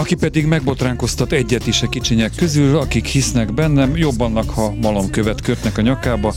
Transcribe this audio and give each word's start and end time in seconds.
Aki 0.00 0.14
pedig 0.14 0.46
megbotránkoztat 0.46 1.32
egyet 1.32 1.66
is 1.66 1.82
a 1.82 1.88
kicsinyek 1.88 2.32
közül, 2.36 2.78
akik 2.78 3.06
hisznek 3.06 3.52
bennem, 3.54 3.96
jobbannak, 3.96 4.50
ha 4.50 4.74
malomkövet 4.80 5.40
kötnek 5.40 5.78
a 5.78 5.82
nyakába, 5.82 6.34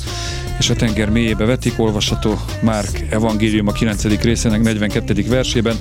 és 0.60 0.70
a 0.70 0.76
tenger 0.76 1.10
mélyébe 1.10 1.46
vetik, 1.46 1.80
olvasható 1.80 2.40
Márk 2.62 3.06
evangélium 3.10 3.68
a 3.68 3.72
9. 3.72 4.22
részének 4.22 4.62
42. 4.62 5.26
versében. 5.28 5.76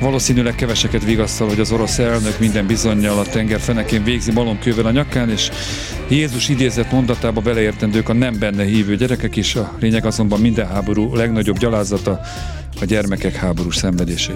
Valószínűleg 0.00 0.54
keveseket 0.54 1.04
vigasztal, 1.04 1.48
hogy 1.48 1.60
az 1.60 1.72
orosz 1.72 1.98
elnök 1.98 2.38
minden 2.38 2.66
bizonyal 2.66 3.18
a 3.18 3.24
tenger 3.24 3.60
fenekén 3.60 4.04
végzi 4.04 4.32
malomkővel 4.32 4.86
a 4.86 4.90
nyakán, 4.90 5.30
és 5.30 5.50
Jézus 6.08 6.48
idézett 6.48 6.92
mondatába 6.92 7.40
beleértendők 7.40 8.08
a 8.08 8.12
nem 8.12 8.38
benne 8.38 8.64
hívő 8.64 8.96
gyerekek 8.96 9.36
is, 9.36 9.54
a 9.54 9.76
lényeg 9.80 10.06
azonban 10.06 10.40
minden 10.40 10.66
háború 10.66 11.14
legnagyobb 11.14 11.58
gyalázata 11.58 12.20
a 12.80 12.84
gyermekek 12.84 13.34
háborús 13.34 13.76
szenvedései. 13.76 14.34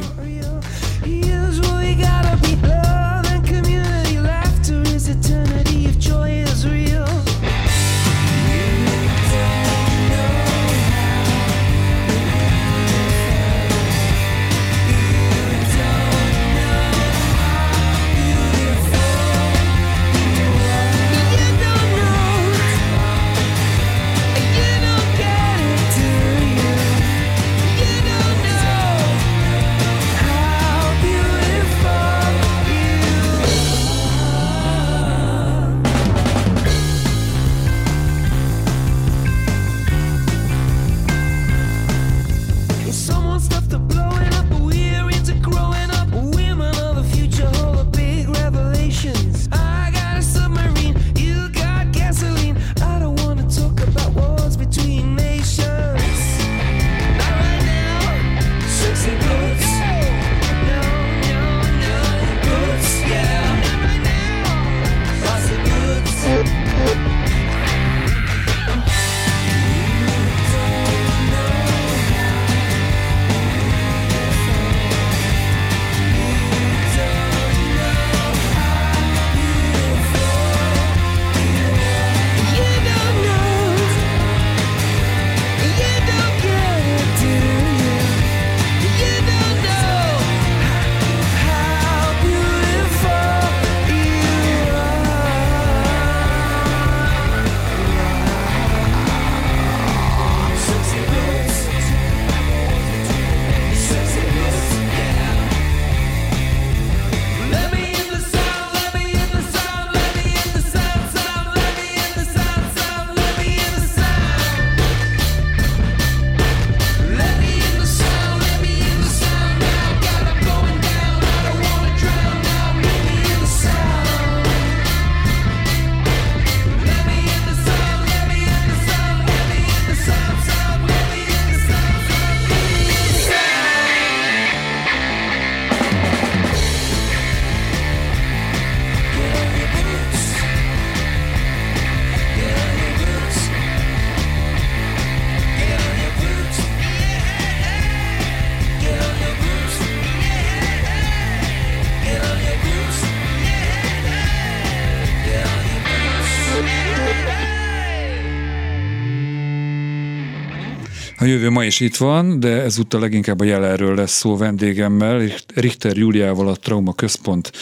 Jövő 161.45 161.57
ma 161.57 161.65
is 161.65 161.81
itt 161.81 161.97
van, 161.97 162.41
de 162.41 162.49
ezúttal 162.49 163.01
leginkább 163.01 163.41
a 163.41 163.45
jelenről 163.45 163.95
lesz 163.95 164.13
szó 164.13 164.37
vendégemmel, 164.37 165.31
Richter 165.55 165.97
Júliával 165.97 166.49
a 166.49 166.57
Trauma 166.57 166.93
Központ 166.93 167.53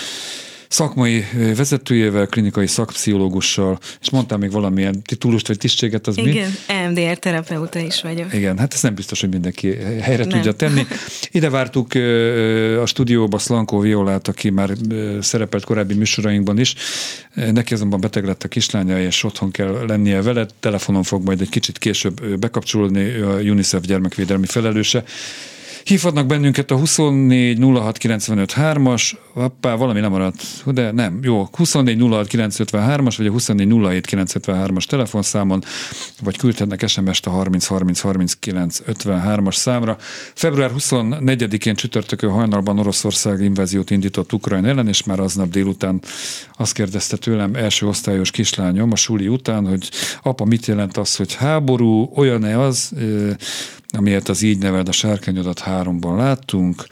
szakmai 0.73 1.25
vezetőjével, 1.57 2.27
klinikai 2.27 2.67
szakpszichológussal, 2.67 3.79
és 4.01 4.11
mondtál 4.11 4.39
még 4.39 4.51
valamilyen 4.51 5.03
titulust 5.03 5.47
vagy 5.47 5.59
tisztséget, 5.59 6.07
az 6.07 6.17
Igen, 6.17 6.51
mi? 6.67 6.75
EMDR 6.75 7.19
terapeuta 7.19 7.79
is 7.79 8.03
vagyok. 8.03 8.35
Igen, 8.35 8.59
hát 8.59 8.75
ez 8.75 8.83
nem 8.83 8.95
biztos, 8.95 9.21
hogy 9.21 9.31
mindenki 9.31 9.75
helyre 10.01 10.25
nem. 10.25 10.29
tudja 10.29 10.53
tenni. 10.53 10.87
Ide 11.31 11.51
vártuk 11.51 11.95
a 12.81 12.87
stúdióba 12.87 13.39
Szlankó 13.39 13.79
Violát, 13.79 14.29
aki 14.29 14.51
már 14.51 14.71
szerepelt 15.21 15.65
korábbi 15.65 15.95
műsorainkban 15.95 16.59
is. 16.59 16.75
Neki 17.35 17.75
azonban 17.75 18.01
beteg 18.01 18.25
lett 18.25 18.43
a 18.43 18.49
kislánya, 18.49 19.01
és 19.01 19.25
otthon 19.25 19.51
kell 19.51 19.85
lennie 19.87 20.23
vele. 20.23 20.47
Telefonon 20.61 21.03
fog 21.03 21.25
majd 21.25 21.41
egy 21.41 21.49
kicsit 21.49 21.79
később 21.79 22.39
bekapcsolódni 22.39 23.15
a 23.15 23.35
UNICEF 23.35 23.83
gyermekvédelmi 23.83 24.47
felelőse. 24.47 25.05
Hívhatnak 25.85 26.27
bennünket 26.27 26.71
a 26.71 26.77
24 26.77 27.59
06 27.59 27.99
95 27.99 28.53
3-as, 28.57 29.13
hoppá, 29.33 29.75
valami 29.75 30.01
nem 30.01 30.11
maradt, 30.11 30.43
de 30.67 30.91
nem, 30.91 31.19
jó, 31.23 31.49
24 31.53 32.01
06 32.01 32.27
953-as, 32.31 33.15
vagy 33.17 33.27
a 33.27 33.31
24 33.31 33.69
07 33.69 34.07
953-as 34.11 34.85
telefonszámon, 34.85 35.63
vagy 36.23 36.37
küldhetnek 36.37 36.89
SMS-t 36.89 37.27
a 37.27 37.31
30 37.31 37.67
30 37.67 38.01
39 38.01 38.79
53-as 38.87 39.55
számra. 39.55 39.97
Február 40.35 40.71
24-én 40.79 41.75
csütörtökön 41.75 42.31
hajnalban 42.31 42.79
Oroszország 42.79 43.41
inváziót 43.41 43.91
indított 43.91 44.33
Ukrajna 44.33 44.69
ellen, 44.69 44.89
és 44.89 45.03
már 45.03 45.21
aznap 45.21 45.51
délután 45.51 46.01
azt 46.57 46.73
kérdezte 46.73 47.17
tőlem 47.17 47.55
első 47.55 47.87
osztályos 47.87 48.31
kislányom 48.31 48.93
a 48.93 48.97
suli 48.97 49.29
után, 49.29 49.67
hogy 49.67 49.91
apa, 50.23 50.45
mit 50.45 50.67
jelent 50.67 50.97
az, 50.97 51.17
hogy 51.17 51.35
háború, 51.35 52.11
olyan-e 52.15 52.61
az, 52.61 52.93
amiért 53.93 54.29
az 54.29 54.43
így 54.43 54.59
neveld 54.59 54.89
a 54.89 54.93
sárkányodat 54.93 55.59
háromban 55.59 56.17
láttunk. 56.17 56.87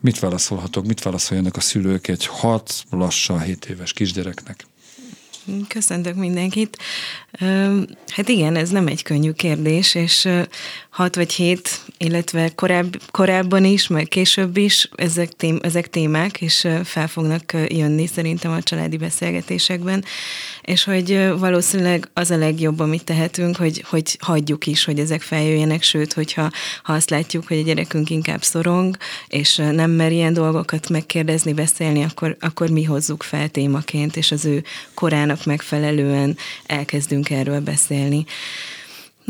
Mit 0.00 0.18
válaszolhatok, 0.18 0.86
mit 0.86 1.02
válaszoljanak 1.02 1.56
a 1.56 1.60
szülők 1.60 2.08
egy 2.08 2.26
hat, 2.26 2.84
lassan 2.90 3.40
7 3.40 3.64
éves 3.64 3.92
kisgyereknek? 3.92 4.66
Köszöntök 5.68 6.14
mindenkit. 6.14 6.78
Hát 8.06 8.28
igen, 8.28 8.56
ez 8.56 8.70
nem 8.70 8.86
egy 8.86 9.02
könnyű 9.02 9.32
kérdés, 9.32 9.94
és 9.94 10.28
hat 11.00 11.14
vagy 11.14 11.32
hét, 11.32 11.80
illetve 11.98 12.50
korább, 12.54 13.00
korábban 13.10 13.64
is, 13.64 13.86
meg 13.86 14.08
később 14.08 14.56
is 14.56 14.88
ezek, 14.94 15.32
tém, 15.32 15.58
ezek 15.62 15.90
témák, 15.90 16.40
és 16.40 16.68
fel 16.84 17.08
fognak 17.08 17.52
jönni 17.68 18.06
szerintem 18.06 18.52
a 18.52 18.62
családi 18.62 18.96
beszélgetésekben, 18.96 20.04
és 20.62 20.84
hogy 20.84 21.28
valószínűleg 21.38 22.08
az 22.12 22.30
a 22.30 22.36
legjobb, 22.36 22.80
amit 22.80 23.04
tehetünk, 23.04 23.56
hogy, 23.56 23.84
hogy 23.88 24.16
hagyjuk 24.20 24.66
is, 24.66 24.84
hogy 24.84 24.98
ezek 24.98 25.22
feljöjjenek, 25.22 25.82
sőt, 25.82 26.12
hogyha 26.12 26.50
ha 26.82 26.92
azt 26.92 27.10
látjuk, 27.10 27.46
hogy 27.48 27.58
a 27.58 27.62
gyerekünk 27.62 28.10
inkább 28.10 28.42
szorong, 28.42 28.96
és 29.28 29.56
nem 29.56 29.90
mer 29.90 30.12
ilyen 30.12 30.32
dolgokat 30.32 30.88
megkérdezni, 30.88 31.52
beszélni, 31.52 32.02
akkor, 32.02 32.36
akkor 32.40 32.70
mi 32.70 32.84
hozzuk 32.84 33.22
fel 33.22 33.48
témaként, 33.48 34.16
és 34.16 34.32
az 34.32 34.44
ő 34.44 34.64
korának 34.94 35.44
megfelelően 35.44 36.36
elkezdünk 36.66 37.30
erről 37.30 37.60
beszélni. 37.60 38.24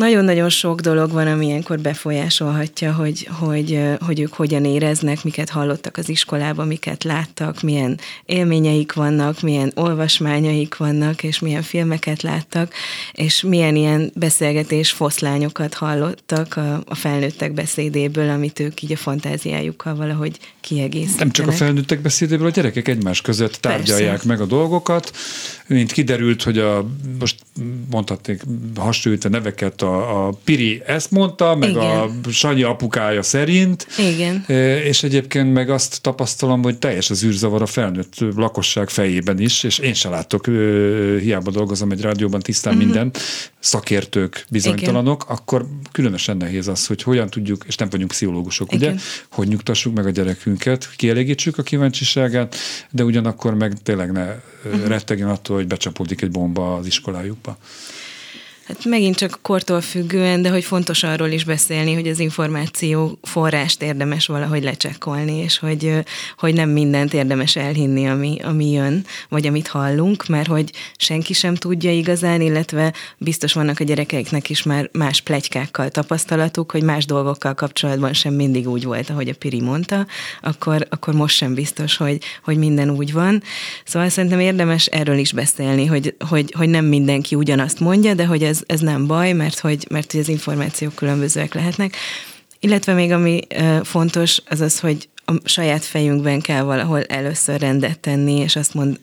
Nagyon-nagyon 0.00 0.48
sok 0.48 0.80
dolog 0.80 1.10
van, 1.10 1.26
ami 1.26 1.46
ilyenkor 1.46 1.78
befolyásolhatja, 1.78 2.92
hogy, 2.92 3.28
hogy, 3.38 3.80
hogy 4.00 4.20
ők 4.20 4.32
hogyan 4.32 4.64
éreznek, 4.64 5.24
miket 5.24 5.50
hallottak 5.50 5.96
az 5.96 6.08
iskolában, 6.08 6.66
miket 6.66 7.04
láttak, 7.04 7.60
milyen 7.60 7.98
élményeik 8.26 8.92
vannak, 8.92 9.40
milyen 9.40 9.72
olvasmányaik 9.74 10.76
vannak, 10.76 11.22
és 11.22 11.38
milyen 11.38 11.62
filmeket 11.62 12.22
láttak, 12.22 12.72
és 13.12 13.42
milyen 13.42 13.76
ilyen 13.76 14.10
beszélgetés 14.14 14.90
foszlányokat 14.90 15.74
hallottak 15.74 16.56
a, 16.56 16.82
a 16.86 16.94
felnőttek 16.94 17.52
beszédéből, 17.52 18.30
amit 18.30 18.60
ők 18.60 18.82
így 18.82 18.92
a 18.92 18.96
fantáziájukkal 18.96 19.94
valahogy 19.94 20.38
kiegészítenek. 20.60 21.18
Nem 21.18 21.30
csak 21.30 21.46
a 21.48 21.52
felnőttek 21.52 22.00
beszédéből, 22.00 22.46
a 22.46 22.50
gyerekek 22.50 22.88
egymás 22.88 23.20
között 23.20 23.54
tárgyalják 23.54 24.10
Persze. 24.10 24.26
meg 24.26 24.40
a 24.40 24.44
dolgokat. 24.44 25.16
Mint 25.66 25.92
kiderült, 25.92 26.42
hogy 26.42 26.58
a, 26.58 26.86
most 27.18 27.36
mondhatnék 27.90 28.42
hasonlítva 28.76 29.28
neveket, 29.28 29.82
a, 29.82 30.26
a 30.26 30.32
Piri 30.44 30.82
ezt 30.86 31.10
mondta, 31.10 31.56
meg 31.56 31.70
Igen. 31.70 31.82
a 31.82 32.30
Sanyi 32.30 32.62
apukája 32.62 33.22
szerint. 33.22 33.86
Igen. 33.98 34.44
És 34.84 35.02
egyébként 35.02 35.52
meg 35.52 35.70
azt 35.70 36.00
tapasztalom, 36.02 36.62
hogy 36.62 36.78
teljes 36.78 37.10
az 37.10 37.24
űrzavar 37.24 37.62
a 37.62 37.66
felnőtt 37.66 38.14
lakosság 38.36 38.88
fejében 38.88 39.40
is, 39.40 39.62
és 39.62 39.78
én 39.78 39.94
se 39.94 40.08
látok, 40.08 40.46
hiába 41.20 41.50
dolgozom 41.50 41.90
egy 41.90 42.00
rádióban 42.00 42.40
tisztán 42.40 42.72
uh-huh. 42.72 42.88
minden, 42.88 43.12
szakértők 43.60 44.44
bizonytalanok, 44.50 45.22
Igen. 45.24 45.36
akkor 45.36 45.66
különösen 45.92 46.36
nehéz 46.36 46.68
az, 46.68 46.86
hogy 46.86 47.02
hogyan 47.02 47.28
tudjuk, 47.28 47.64
és 47.66 47.76
nem 47.76 47.88
vagyunk 47.90 48.10
pszichológusok, 48.10 48.72
Igen. 48.72 48.92
ugye, 48.92 49.00
hogy 49.30 49.48
nyugtassuk 49.48 49.94
meg 49.94 50.06
a 50.06 50.10
gyerekünket, 50.50 50.96
kielégítsük 50.96 51.58
a 51.58 51.62
kíváncsiságát, 51.62 52.56
de 52.90 53.04
ugyanakkor 53.04 53.54
meg 53.54 53.72
tényleg 53.82 54.12
ne 54.12 54.34
rettegjen 54.86 55.28
attól, 55.28 55.56
hogy 55.56 55.66
becsapódik 55.66 56.22
egy 56.22 56.30
bomba 56.30 56.74
az 56.74 56.86
iskolájukba. 56.86 57.56
Hát 58.70 58.84
megint 58.84 59.16
csak 59.16 59.38
kortól 59.42 59.80
függően, 59.80 60.42
de 60.42 60.50
hogy 60.50 60.64
fontos 60.64 61.02
arról 61.02 61.28
is 61.28 61.44
beszélni, 61.44 61.94
hogy 61.94 62.08
az 62.08 62.18
információ 62.18 63.18
forrást 63.22 63.82
érdemes 63.82 64.26
valahogy 64.26 64.62
lecsekkolni, 64.62 65.36
és 65.36 65.58
hogy, 65.58 65.92
hogy 66.38 66.54
nem 66.54 66.70
mindent 66.70 67.14
érdemes 67.14 67.56
elhinni, 67.56 68.08
ami, 68.08 68.38
ami 68.42 68.70
jön, 68.70 69.04
vagy 69.28 69.46
amit 69.46 69.68
hallunk, 69.68 70.26
mert 70.26 70.48
hogy 70.48 70.70
senki 70.96 71.32
sem 71.32 71.54
tudja 71.54 71.92
igazán, 71.92 72.40
illetve 72.40 72.92
biztos 73.18 73.52
vannak 73.52 73.80
a 73.80 73.84
gyerekeiknek 73.84 74.50
is 74.50 74.62
már 74.62 74.88
más 74.92 75.20
plegykákkal 75.20 75.88
tapasztalatuk, 75.88 76.70
hogy 76.70 76.82
más 76.82 77.06
dolgokkal 77.06 77.54
kapcsolatban 77.54 78.12
sem 78.12 78.34
mindig 78.34 78.68
úgy 78.68 78.84
volt, 78.84 79.10
ahogy 79.10 79.28
a 79.28 79.34
Piri 79.38 79.60
mondta, 79.60 80.06
akkor, 80.42 80.86
akkor 80.90 81.14
most 81.14 81.36
sem 81.36 81.54
biztos, 81.54 81.96
hogy, 81.96 82.18
hogy 82.44 82.56
minden 82.56 82.90
úgy 82.90 83.12
van. 83.12 83.42
Szóval 83.84 84.08
szerintem 84.08 84.40
érdemes 84.40 84.86
erről 84.86 85.18
is 85.18 85.32
beszélni, 85.32 85.86
hogy, 85.86 86.14
hogy, 86.28 86.54
hogy 86.56 86.68
nem 86.68 86.84
mindenki 86.84 87.34
ugyanazt 87.34 87.80
mondja, 87.80 88.14
de 88.14 88.26
hogy 88.26 88.42
ez 88.42 88.59
ez, 88.66 88.80
nem 88.80 89.06
baj, 89.06 89.32
mert 89.32 89.58
hogy, 89.58 89.86
mert 89.90 90.10
hogy 90.10 90.20
az 90.20 90.28
információk 90.28 90.94
különbözőek 90.94 91.54
lehetnek. 91.54 91.96
Illetve 92.60 92.92
még 92.92 93.12
ami 93.12 93.40
fontos, 93.82 94.40
az 94.48 94.60
az, 94.60 94.80
hogy 94.80 95.08
a 95.30 95.48
saját 95.48 95.84
fejünkben 95.84 96.40
kell 96.40 96.62
valahol 96.62 97.02
először 97.02 97.60
rendet 97.60 97.98
tenni, 97.98 98.32
és 98.32 98.56
azt 98.56 98.74
mond, 98.74 99.00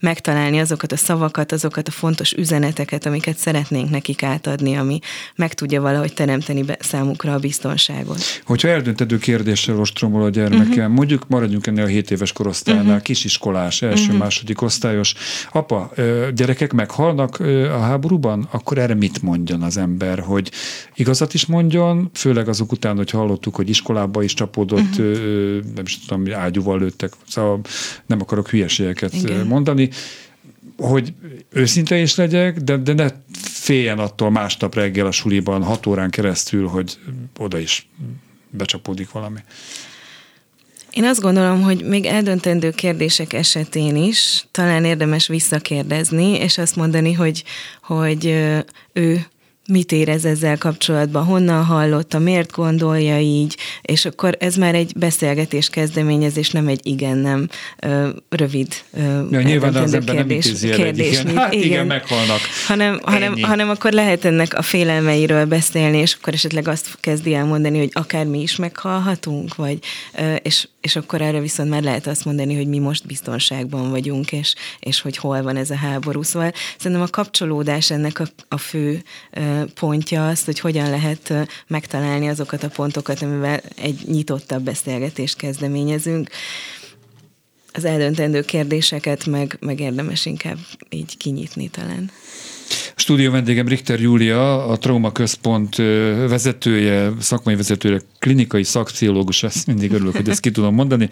megtalálni 0.00 0.58
azokat 0.58 0.92
a 0.92 0.96
szavakat, 0.96 1.52
azokat 1.52 1.88
a 1.88 1.90
fontos 1.90 2.32
üzeneteket, 2.32 3.06
amiket 3.06 3.36
szeretnénk 3.36 3.90
nekik 3.90 4.22
átadni, 4.22 4.74
ami 4.74 4.98
meg 5.36 5.54
tudja 5.54 5.80
valahogy 5.80 6.14
teremteni 6.14 6.62
be 6.62 6.76
számukra 6.80 7.32
a 7.32 7.38
biztonságot. 7.38 8.20
Hogyha 8.44 8.68
eldöntető 8.68 9.18
kérdéssel 9.18 9.80
ostromol 9.80 10.22
a 10.22 10.28
gyermekem, 10.28 10.68
uh-huh. 10.68 10.94
mondjuk 10.94 11.28
maradjunk 11.28 11.66
ennél 11.66 11.84
a 11.84 11.86
7 11.86 12.10
éves 12.10 12.32
korosztálynál, 12.32 12.84
uh-huh. 12.84 13.02
kisiskolás, 13.02 13.82
első, 13.82 14.04
uh-huh. 14.04 14.18
második 14.18 14.62
osztályos. 14.62 15.14
Apa, 15.52 15.92
gyerekek 16.34 16.72
meghalnak 16.72 17.40
a 17.72 17.80
háborúban, 17.80 18.48
akkor 18.50 18.78
erre 18.78 18.94
mit 18.94 19.22
mondjon 19.22 19.62
az 19.62 19.76
ember, 19.76 20.18
hogy 20.18 20.50
igazat 20.94 21.34
is 21.34 21.46
mondjon, 21.46 22.10
főleg 22.14 22.48
azok 22.48 22.72
után, 22.72 22.96
hogy 22.96 23.10
hallottuk, 23.10 23.54
hogy 23.54 23.68
iskolába 23.68 24.22
is 24.22 24.34
csapódott 24.34 24.98
uh-huh 24.98 25.51
nem 25.74 25.84
is 25.84 25.98
tudom, 25.98 26.34
ágyúval 26.34 26.78
lőttek, 26.78 27.12
szóval 27.28 27.60
nem 28.06 28.20
akarok 28.20 28.48
hülyeségeket 28.48 29.14
Igen. 29.14 29.46
mondani, 29.46 29.88
hogy 30.76 31.12
őszinte 31.50 31.96
is 31.98 32.14
legyek, 32.14 32.56
de, 32.56 32.76
de 32.76 32.92
ne 32.92 33.08
féljen 33.42 33.98
attól 33.98 34.30
másnap 34.30 34.74
reggel 34.74 35.06
a 35.06 35.10
suliban 35.10 35.62
hat 35.62 35.86
órán 35.86 36.10
keresztül, 36.10 36.66
hogy 36.66 36.98
oda 37.38 37.58
is 37.58 37.88
becsapódik 38.50 39.10
valami. 39.10 39.38
Én 40.90 41.04
azt 41.04 41.20
gondolom, 41.20 41.62
hogy 41.62 41.84
még 41.84 42.04
eldöntendő 42.04 42.70
kérdések 42.70 43.32
esetén 43.32 43.96
is 43.96 44.46
talán 44.50 44.84
érdemes 44.84 45.26
visszakérdezni, 45.26 46.30
és 46.30 46.58
azt 46.58 46.76
mondani, 46.76 47.12
hogy, 47.12 47.44
hogy 47.82 48.26
ő 48.92 49.26
mit 49.68 49.92
érez 49.92 50.24
ezzel 50.24 50.58
kapcsolatban, 50.58 51.24
honnan 51.24 51.64
hallotta, 51.64 52.18
miért 52.18 52.52
gondolja 52.52 53.18
így, 53.18 53.56
és 53.82 54.04
akkor 54.04 54.36
ez 54.38 54.56
már 54.56 54.74
egy 54.74 54.92
beszélgetés 54.96 55.68
kezdeményezés, 55.68 56.50
nem 56.50 56.68
egy 56.68 56.80
igen-nem 56.82 57.48
rövid 58.28 58.74
ja, 59.30 59.42
nyilván 59.42 59.74
az 59.74 59.94
ember 59.94 60.14
kérdés, 60.14 60.60
nem 60.60 60.70
kérdés, 60.70 61.20
igen. 61.20 61.36
Hát 61.42 61.52
igen, 61.52 61.66
igen, 61.66 61.86
meghalnak. 61.86 62.38
Hanem, 62.66 63.00
hanem, 63.02 63.42
hanem 63.42 63.70
akkor 63.70 63.92
lehet 63.92 64.24
ennek 64.24 64.54
a 64.54 64.62
félelmeiről 64.62 65.44
beszélni, 65.44 65.98
és 65.98 66.16
akkor 66.20 66.32
esetleg 66.32 66.68
azt 66.68 66.96
kezdi 67.00 67.34
el 67.34 67.44
mondani, 67.44 67.78
hogy 67.78 67.90
akár 67.92 68.26
mi 68.26 68.40
is 68.40 68.56
meghalhatunk, 68.56 69.54
vagy, 69.54 69.78
és, 70.42 70.68
és 70.80 70.96
akkor 70.96 71.20
erre 71.20 71.40
viszont 71.40 71.68
már 71.68 71.82
lehet 71.82 72.06
azt 72.06 72.24
mondani, 72.24 72.56
hogy 72.56 72.66
mi 72.66 72.78
most 72.78 73.06
biztonságban 73.06 73.90
vagyunk, 73.90 74.32
és, 74.32 74.54
és 74.80 75.00
hogy 75.00 75.16
hol 75.16 75.42
van 75.42 75.56
ez 75.56 75.70
a 75.70 75.76
háború. 75.76 76.22
Szóval 76.22 76.52
szerintem 76.78 77.06
a 77.06 77.10
kapcsolódás 77.10 77.90
ennek 77.90 78.20
a, 78.20 78.24
a 78.48 78.58
fő 78.58 79.02
pontja 79.80 80.28
azt, 80.28 80.44
hogy 80.44 80.60
hogyan 80.60 80.90
lehet 80.90 81.32
megtalálni 81.66 82.28
azokat 82.28 82.62
a 82.62 82.68
pontokat, 82.68 83.22
amivel 83.22 83.60
egy 83.76 84.00
nyitottabb 84.06 84.62
beszélgetést 84.62 85.36
kezdeményezünk. 85.36 86.30
Az 87.72 87.84
eldöntendő 87.84 88.40
kérdéseket 88.42 89.26
meg, 89.26 89.56
meg 89.60 89.80
érdemes 89.80 90.26
inkább 90.26 90.58
így 90.90 91.16
kinyitni 91.16 91.68
talán. 91.68 92.10
Stúdió 92.96 93.30
vendégem 93.30 93.68
Richter 93.68 94.00
Júlia, 94.00 94.66
a 94.66 94.78
Trauma 94.78 95.12
Központ 95.12 95.76
vezetője, 96.28 97.12
szakmai 97.20 97.54
vezetője, 97.54 98.00
klinikai 98.18 98.62
szakpszichológus, 98.62 99.42
ezt 99.42 99.66
mindig 99.66 99.92
örülök, 99.92 100.16
hogy 100.16 100.28
ezt 100.28 100.40
ki 100.40 100.50
tudom 100.50 100.74
mondani 100.74 101.08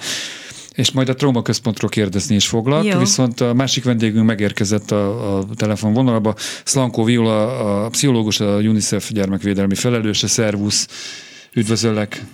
és 0.75 0.91
majd 0.91 1.09
a 1.09 1.15
Trauma 1.15 1.43
Központról 1.43 1.91
kérdezni 1.91 2.35
is 2.35 2.49
foglak, 2.49 2.85
Jó. 2.85 2.99
viszont 2.99 3.41
a 3.41 3.55
másik 3.55 3.85
vendégünk 3.85 4.27
megérkezett 4.27 4.91
a, 4.91 5.39
a 5.39 5.45
telefonvonalba, 5.57 6.35
Szlankó 6.65 7.05
Viola, 7.05 7.59
a 7.85 7.89
pszichológus, 7.89 8.41
a 8.41 8.57
UNICEF 8.57 9.11
gyermekvédelmi 9.11 9.75
felelőse, 9.75 10.27
szervusz, 10.27 10.89
üdvözöllek! 11.53 12.25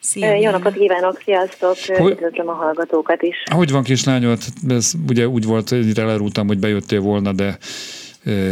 Szia, 0.00 0.34
Jó 0.34 0.50
napot 0.50 0.74
kívánok, 0.74 1.20
sziasztok, 1.24 1.76
hogy, 1.98 2.10
üdvözlöm 2.10 2.48
a 2.48 2.52
hallgatókat 2.52 3.22
is. 3.22 3.36
Hogy 3.54 3.70
van 3.70 3.82
kislányod? 3.82 4.38
Ez 4.68 4.92
ugye 5.08 5.28
úgy 5.28 5.44
volt, 5.44 5.68
hogy 5.68 5.98
elerúltam, 5.98 6.46
hogy 6.46 6.58
bejöttél 6.58 7.00
volna, 7.00 7.32
de 7.32 7.58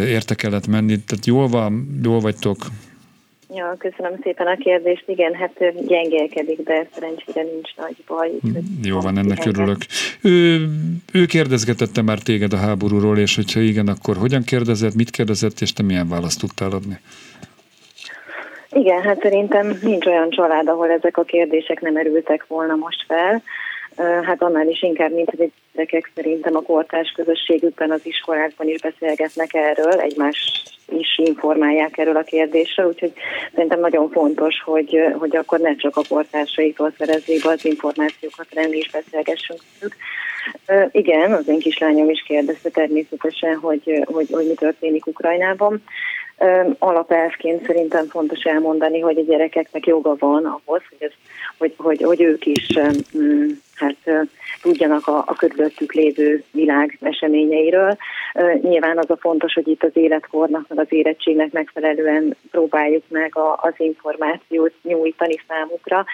érte 0.06 0.35
kellett 0.35 0.66
menni. 0.66 1.00
Tehát 1.00 1.26
jól 1.26 1.49
van, 1.49 2.00
jól 2.02 2.21
vagytok? 2.21 2.56
Ja, 3.54 3.75
köszönöm 3.78 4.18
szépen 4.23 4.47
a 4.47 4.56
kérdést. 4.56 5.04
Igen, 5.06 5.35
hát 5.35 5.87
gyengélkedik, 5.87 6.62
de 6.62 6.87
szerencsére 6.92 7.42
nincs 7.42 7.76
nagy 7.76 7.97
baj. 8.06 8.30
Jó 8.82 9.00
van, 9.00 9.18
ennek 9.18 9.44
örülök. 9.44 9.78
Ő, 10.23 10.68
ő 11.12 11.25
kérdezgetette 11.25 12.02
már 12.02 12.18
téged 12.18 12.52
a 12.52 12.56
háborúról, 12.56 13.18
és 13.18 13.37
hogyha 13.37 13.61
igen, 13.61 13.88
akkor 13.88 14.16
hogyan 14.16 14.42
kérdezett, 14.42 14.94
mit 14.94 15.11
kérdezett, 15.11 15.61
és 15.61 15.73
te 15.73 15.82
milyen 15.82 16.09
választ 16.09 16.40
tudtál 16.40 16.71
adni? 16.71 16.99
Igen, 18.71 19.02
hát 19.02 19.21
szerintem 19.23 19.78
nincs 19.82 20.06
olyan 20.06 20.30
család, 20.30 20.68
ahol 20.68 20.90
ezek 20.90 21.16
a 21.16 21.23
kérdések 21.23 21.80
nem 21.80 21.97
erültek 21.97 22.47
volna 22.47 22.75
most 22.75 23.04
fel. 23.06 23.42
Hát 23.96 24.42
annál 24.42 24.68
is 24.68 24.82
inkább, 24.82 25.12
mint 25.12 25.30
hogy 25.30 25.40
egy 25.40 25.52
gyerekek 25.72 26.11
szerintem 26.14 26.56
a 26.56 26.62
kortárs 26.62 27.11
közösségükben, 27.11 27.90
az 27.90 28.00
iskolákban 28.02 28.68
is 28.68 28.80
beszélgetnek 28.80 29.54
erről, 29.54 30.00
egymás 30.00 30.62
is 30.88 31.18
informálják 31.18 31.99
erről 31.99 32.16
a 32.16 32.22
kérdésről, 32.22 32.87
úgyhogy 32.87 33.12
szerintem 33.54 33.80
nagyon 33.80 34.11
fontos, 34.11 34.62
hogy, 34.64 34.99
hogy 35.18 35.37
akkor 35.37 35.58
ne 35.58 35.76
csak 35.76 35.96
a 35.96 36.02
kortársaitól 36.08 36.94
szerezzék 36.99 37.42
be 37.42 37.50
az 37.50 37.64
információkat, 37.64 38.46
hanem 38.54 38.72
is 38.72 38.90
beszélgessünk 38.90 39.61
velük. 39.78 39.96
Igen, 40.90 41.32
az 41.32 41.49
én 41.49 41.58
kislányom 41.58 42.11
is 42.11 42.22
kérdezte 42.22 42.70
természetesen, 42.70 43.56
hogy, 43.56 44.04
hogy, 44.04 44.28
hogy 44.30 44.46
mi 44.46 44.54
történik 44.54 45.06
Ukrajnában. 45.06 45.82
Alapelvként 46.78 47.66
szerintem 47.66 48.06
fontos 48.06 48.42
elmondani, 48.42 49.00
hogy 49.00 49.18
a 49.18 49.25
gyerekeknek 49.25 49.87
joga 49.87 50.16
van 50.18 50.44
ahhoz, 50.44 50.82
hogy, 50.88 50.99
ez, 50.99 51.12
hogy, 51.58 51.75
hogy, 51.76 52.02
hogy 52.02 52.22
ők 52.22 52.46
is 52.46 52.66
hát 53.83 54.29
tudjanak 54.62 55.07
a, 55.07 55.25
a 55.27 55.35
körülöttük 55.35 55.93
lévő 55.93 56.45
világ 56.51 56.99
eseményeiről. 57.01 57.97
Nyilván 58.62 58.99
az 58.99 59.11
a 59.11 59.17
fontos, 59.17 59.53
hogy 59.55 59.69
itt 59.69 59.83
az 59.83 59.91
életkornak, 59.97 60.65
meg 60.69 60.79
az 60.79 60.87
érettségnek 60.89 61.53
megfelelően 61.53 62.37
próbáljuk 62.51 63.03
meg 63.09 63.37
a, 63.37 63.59
az 63.62 63.73
információt 63.77 64.73
nyújtani 64.83 65.41
számukra. 65.49 66.05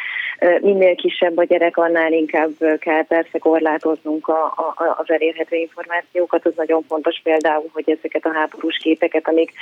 Minél 0.60 0.94
kisebb 0.94 1.36
a 1.36 1.44
gyerek, 1.44 1.76
annál 1.76 2.12
inkább 2.12 2.50
kell 2.78 3.04
persze 3.06 3.38
korlátoznunk 3.38 4.28
a, 4.28 4.44
a, 4.44 4.96
az 4.98 5.10
elérhető 5.10 5.56
információkat. 5.56 6.46
Az 6.46 6.52
nagyon 6.56 6.82
fontos 6.88 7.20
például, 7.22 7.68
hogy 7.72 7.90
ezeket 7.98 8.26
a 8.26 8.32
háborús 8.32 8.76
képeket, 8.76 9.28
amik 9.28 9.52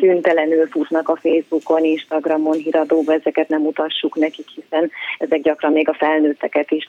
szüntelenül 0.00 0.66
futnak 0.66 1.08
a 1.08 1.16
Facebookon, 1.16 1.84
Instagramon, 1.84 2.56
híradóban, 2.56 3.14
ezeket 3.14 3.48
nem 3.48 3.60
mutassuk 3.60 4.16
nekik, 4.16 4.48
hiszen 4.48 4.90
ezek 5.18 5.40
gyakran 5.40 5.72
még 5.72 5.88
a 5.88 5.94
felnőtteket 5.94 6.70
is 6.70 6.86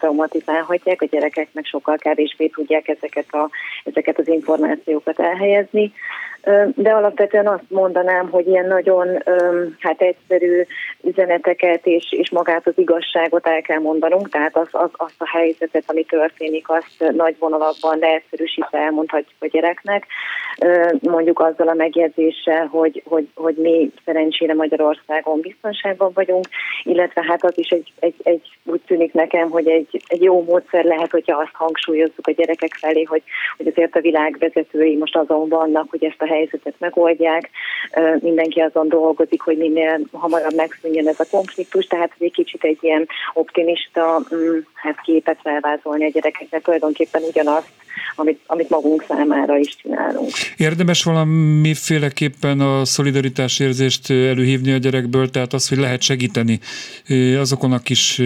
traumatizálhatják, 0.66 1.02
a 1.02 1.06
gyerekeknek 1.06 1.66
sokkal 1.66 1.98
kevésbé 1.98 2.48
tudják 2.48 2.88
ezeket, 2.88 3.26
a, 3.34 3.50
ezeket 3.84 4.20
az 4.20 4.28
információkat 4.28 5.20
elhelyezni. 5.20 5.94
De 6.76 6.92
alapvetően 6.92 7.48
azt 7.48 7.64
mondanám, 7.68 8.30
hogy 8.30 8.48
ilyen 8.48 8.68
nagyon 8.68 9.08
hát 9.80 10.02
egyszerű 10.02 10.66
üzeneteket 11.02 11.86
és, 11.86 12.06
és 12.10 12.30
magát 12.30 12.68
az 12.68 12.74
igazságot 12.76 13.48
el 13.48 13.62
kell 13.62 13.80
mondanunk, 13.80 14.30
tehát 14.30 14.58
az, 14.58 14.68
az, 14.72 14.90
azt 14.94 15.16
a 15.18 15.30
helyzetet, 15.38 15.84
ami 15.86 16.04
történik, 16.04 16.70
azt 16.70 17.12
nagy 17.12 17.36
vonalakban 17.40 17.98
leegyszerűsítve 17.98 18.78
elmondhatjuk 18.78 19.44
a 19.44 19.48
gyereknek, 19.48 20.06
mondjuk 21.02 21.40
azzal 21.40 21.68
a 21.68 21.74
megjegyzéssel, 21.74 22.66
hogy, 22.66 23.04
hogy, 23.06 23.28
hogy 23.36 23.56
mi 23.56 23.92
szerencsére 24.06 24.54
Magyarországon 24.54 25.40
biztonságban 25.40 26.12
vagyunk, 26.14 26.46
illetve 26.84 27.24
hát 27.28 27.44
az 27.44 27.58
is 27.58 27.70
egy, 27.70 27.94
egy, 28.00 28.16
egy 28.24 28.58
úgy 28.64 28.82
tűnik 28.88 29.14
nekem, 29.14 29.50
hogy 29.50 29.68
egy, 29.68 30.02
egy 30.08 30.22
jó 30.22 30.44
módszer 30.46 30.84
lehet, 30.84 31.12
hogyha 31.12 31.38
azt 31.38 31.54
hangsúlyozzuk 31.54 32.28
a 32.28 32.32
gyerekek 32.32 32.74
felé, 32.74 33.04
hogy, 33.04 33.24
hogy 33.58 33.68
azért 33.68 33.96
a 33.96 34.02
világ 34.02 34.36
vezetői 34.40 34.96
most 34.96 35.18
azon 35.18 35.50
vannak, 35.50 35.90
hogy 35.90 36.04
ezt 36.04 36.22
a 36.22 36.28
helyzetet 36.28 36.76
megoldják. 36.78 37.50
Mindenki 38.20 38.60
azon 38.60 38.88
dolgozik, 38.88 39.42
hogy 39.42 39.58
minél 39.58 40.00
hamarabb 40.12 40.56
megszűnjön 40.56 41.08
ez 41.08 41.20
a 41.20 41.30
konfliktus, 41.32 41.86
tehát 41.86 42.12
egy 42.18 42.32
kicsit 42.32 42.64
egy 42.64 42.78
ilyen 42.82 43.08
optimista 43.34 44.22
mm, 44.36 44.58
hát 44.74 45.02
képet 45.02 45.40
felvázolni 45.42 46.06
a 46.06 46.10
gyerekeknek, 46.10 46.62
tulajdonképpen 46.62 47.22
ugyanazt, 47.24 47.85
amit, 48.16 48.40
amit 48.46 48.70
magunk 48.70 49.06
számára 49.08 49.58
is 49.58 49.76
csinálunk. 49.82 50.32
Érdemes 50.58 51.04
valamiféleképpen 51.04 52.60
a 52.60 52.86
szolidaritás 52.86 53.60
érzést 53.60 54.10
előhívni 54.10 54.72
a 54.72 54.78
gyerekből, 54.78 55.30
tehát 55.30 55.54
az, 55.54 55.68
hogy 55.68 55.78
lehet 55.78 56.02
segíteni 56.02 56.60
azokon 57.38 57.72
a 57.72 57.80
kis 57.80 58.22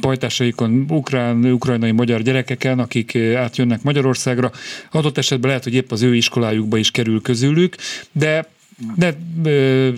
pajtásaikon, 0.00 0.86
ukrán, 0.88 1.44
ukrajnai 1.44 1.92
magyar 1.92 2.22
gyerekeken, 2.22 2.78
akik 2.78 3.16
átjönnek 3.16 3.82
Magyarországra. 3.82 4.50
Adott 4.90 5.18
esetben 5.18 5.48
lehet, 5.48 5.64
hogy 5.64 5.74
épp 5.74 5.90
az 5.90 6.02
ő 6.02 6.14
iskolájukba 6.14 6.76
is 6.76 6.90
kerül 6.90 7.22
közülük, 7.22 7.76
de 8.12 8.48
ne 8.96 9.10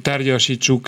tárgyasítsuk, 0.02 0.86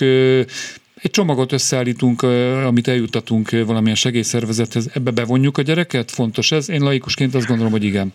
egy 1.03 1.11
csomagot 1.11 1.53
összeállítunk, 1.53 2.23
amit 2.67 2.89
eljutatunk 2.89 3.51
valamilyen 3.51 3.97
segélyszervezethez, 3.97 4.91
ebbe 4.95 5.11
bevonjuk 5.11 5.59
a 5.59 5.63
gyereket? 5.63 6.11
Fontos 6.11 6.53
ez? 6.53 6.69
Én 6.69 6.83
laikusként 6.83 7.35
azt 7.35 7.47
gondolom, 7.47 7.73
hogy 7.73 7.85
igen. 7.85 8.13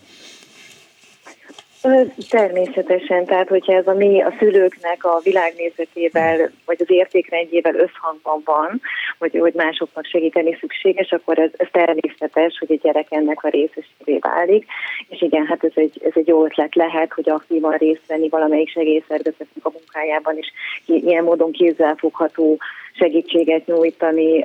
Természetesen, 2.28 3.24
tehát 3.24 3.48
hogyha 3.48 3.72
ez 3.72 3.86
a 3.86 3.94
mi 3.94 4.22
a 4.22 4.34
szülőknek 4.38 5.04
a 5.04 5.20
világnézetével, 5.22 6.50
vagy 6.64 6.76
az 6.80 6.90
értékrendjével 6.90 7.74
összhangban 7.74 8.42
van, 8.44 8.80
hogy, 9.18 9.38
hogy 9.38 9.54
másoknak 9.54 10.04
segíteni 10.04 10.56
szükséges, 10.60 11.10
akkor 11.10 11.38
ez, 11.38 11.50
ez 11.56 11.66
természetes, 11.72 12.58
hogy 12.58 12.72
a 12.72 12.80
gyerek 12.82 13.06
ennek 13.10 13.44
a 13.44 13.48
részesévé 13.48 14.18
válik. 14.20 14.66
És 15.08 15.22
igen, 15.22 15.46
hát 15.46 15.64
ez 15.64 15.72
egy, 15.74 16.00
ez 16.04 16.12
egy 16.14 16.26
jó 16.26 16.44
ötlet 16.44 16.74
lehet, 16.74 17.12
hogy 17.12 17.30
aktívan 17.30 17.76
részt 17.76 18.06
venni 18.06 18.28
valamelyik 18.28 18.68
segélyszervezetnek 18.68 19.64
a 19.64 19.72
munkájában, 19.72 20.36
és 20.36 20.52
ilyen 20.86 21.24
módon 21.24 21.52
kézzelfogható 21.52 22.58
segítséget 22.92 23.66
nyújtani 23.66 24.44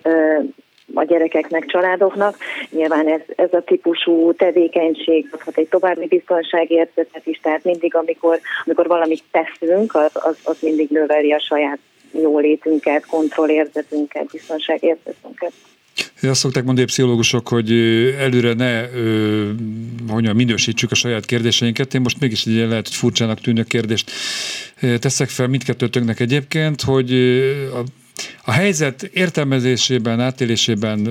a 0.93 1.03
gyerekeknek, 1.03 1.65
családoknak. 1.65 2.37
Nyilván 2.69 3.07
ez, 3.07 3.21
ez 3.35 3.53
a 3.53 3.63
típusú 3.65 4.33
tevékenység 4.33 5.27
adhat 5.31 5.57
egy 5.57 5.67
további 5.67 6.07
biztonságérzetet 6.07 7.25
is, 7.25 7.39
tehát 7.43 7.63
mindig, 7.63 7.95
amikor, 7.95 8.39
amikor 8.65 8.87
valamit 8.87 9.23
teszünk, 9.31 9.95
az, 9.95 10.11
az, 10.13 10.37
az 10.43 10.57
mindig 10.61 10.89
növeli 10.89 11.31
a 11.31 11.39
saját 11.39 11.79
jólétünket, 12.11 13.05
kontrollérzetünket, 13.05 14.25
biztonságérzetünket. 14.31 15.51
Azt 16.21 16.39
szokták 16.39 16.63
mondani 16.63 16.87
pszichológusok, 16.87 17.47
hogy 17.47 17.71
előre 18.19 18.53
ne 18.53 18.85
hogy 20.09 20.35
minősítsük 20.35 20.91
a 20.91 20.95
saját 20.95 21.25
kérdéseinket. 21.25 21.93
Én 21.93 22.01
most 22.01 22.19
mégis 22.19 22.45
egy 22.45 22.55
lehet, 22.55 22.87
hogy 22.87 22.95
furcsának 22.95 23.39
tűnő 23.39 23.63
kérdést 23.63 24.11
teszek 24.99 25.29
fel 25.29 25.47
mindkettőtöknek 25.47 26.19
egyébként, 26.19 26.81
hogy 26.81 27.13
a 27.73 28.40
a 28.51 28.53
helyzet 28.53 29.03
értelmezésében, 29.03 30.19
átélésében 30.19 31.07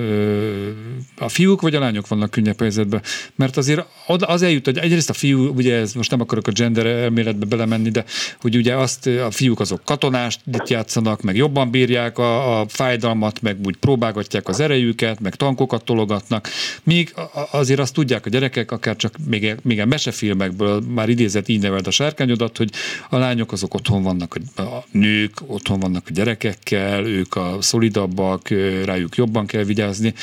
a 1.17 1.29
fiúk 1.29 1.61
vagy 1.61 1.75
a 1.75 1.79
lányok 1.79 2.07
vannak 2.07 2.31
könnyebb 2.31 2.59
helyzetben? 2.59 3.01
Mert 3.35 3.57
azért 3.57 3.85
az 4.05 4.41
eljut, 4.41 4.65
hogy 4.65 4.77
egyrészt 4.77 5.09
a 5.09 5.13
fiú, 5.13 5.47
ugye 5.47 5.75
ez 5.75 5.93
most 5.93 6.11
nem 6.11 6.21
akarok 6.21 6.47
a 6.47 6.51
gender 6.51 6.85
elméletbe 6.85 7.45
belemenni, 7.45 7.89
de 7.89 8.05
hogy 8.41 8.55
ugye 8.55 8.75
azt 8.75 9.07
a 9.07 9.31
fiúk 9.31 9.59
azok 9.59 9.81
katonást 9.83 10.41
játszanak, 10.67 11.21
meg 11.21 11.35
jobban 11.35 11.71
bírják 11.71 12.17
a, 12.17 12.59
a 12.59 12.65
fájdalmat, 12.67 13.41
meg 13.41 13.57
úgy 13.65 13.77
próbálgatják 13.77 14.47
az 14.47 14.59
erejüket, 14.59 15.19
meg 15.19 15.35
tankokat 15.35 15.83
tologatnak, 15.83 16.47
míg 16.83 17.13
azért 17.51 17.79
azt 17.79 17.93
tudják 17.93 18.25
a 18.25 18.29
gyerekek, 18.29 18.71
akár 18.71 18.95
csak 18.95 19.15
még, 19.29 19.55
még 19.61 19.79
a 19.79 19.85
mesefilmekből 19.85 20.81
már 20.87 21.09
idézett 21.09 21.47
így 21.47 21.61
nevelt 21.61 21.87
a 21.87 21.91
sárkányodat, 21.91 22.57
hogy 22.57 22.69
a 23.09 23.17
lányok 23.17 23.51
azok 23.51 23.73
otthon 23.73 24.03
vannak, 24.03 24.37
a 24.55 24.83
nők 24.91 25.33
otthon 25.47 25.79
vannak 25.79 26.05
a 26.07 26.11
gyerekekkel, 26.11 27.05
ők 27.05 27.30
a 27.35 27.61
szolidabbak, 27.61 28.49
rájuk 28.85 29.15
jobban 29.15 29.45
kell 29.45 29.63
vigyázni. 29.63 30.13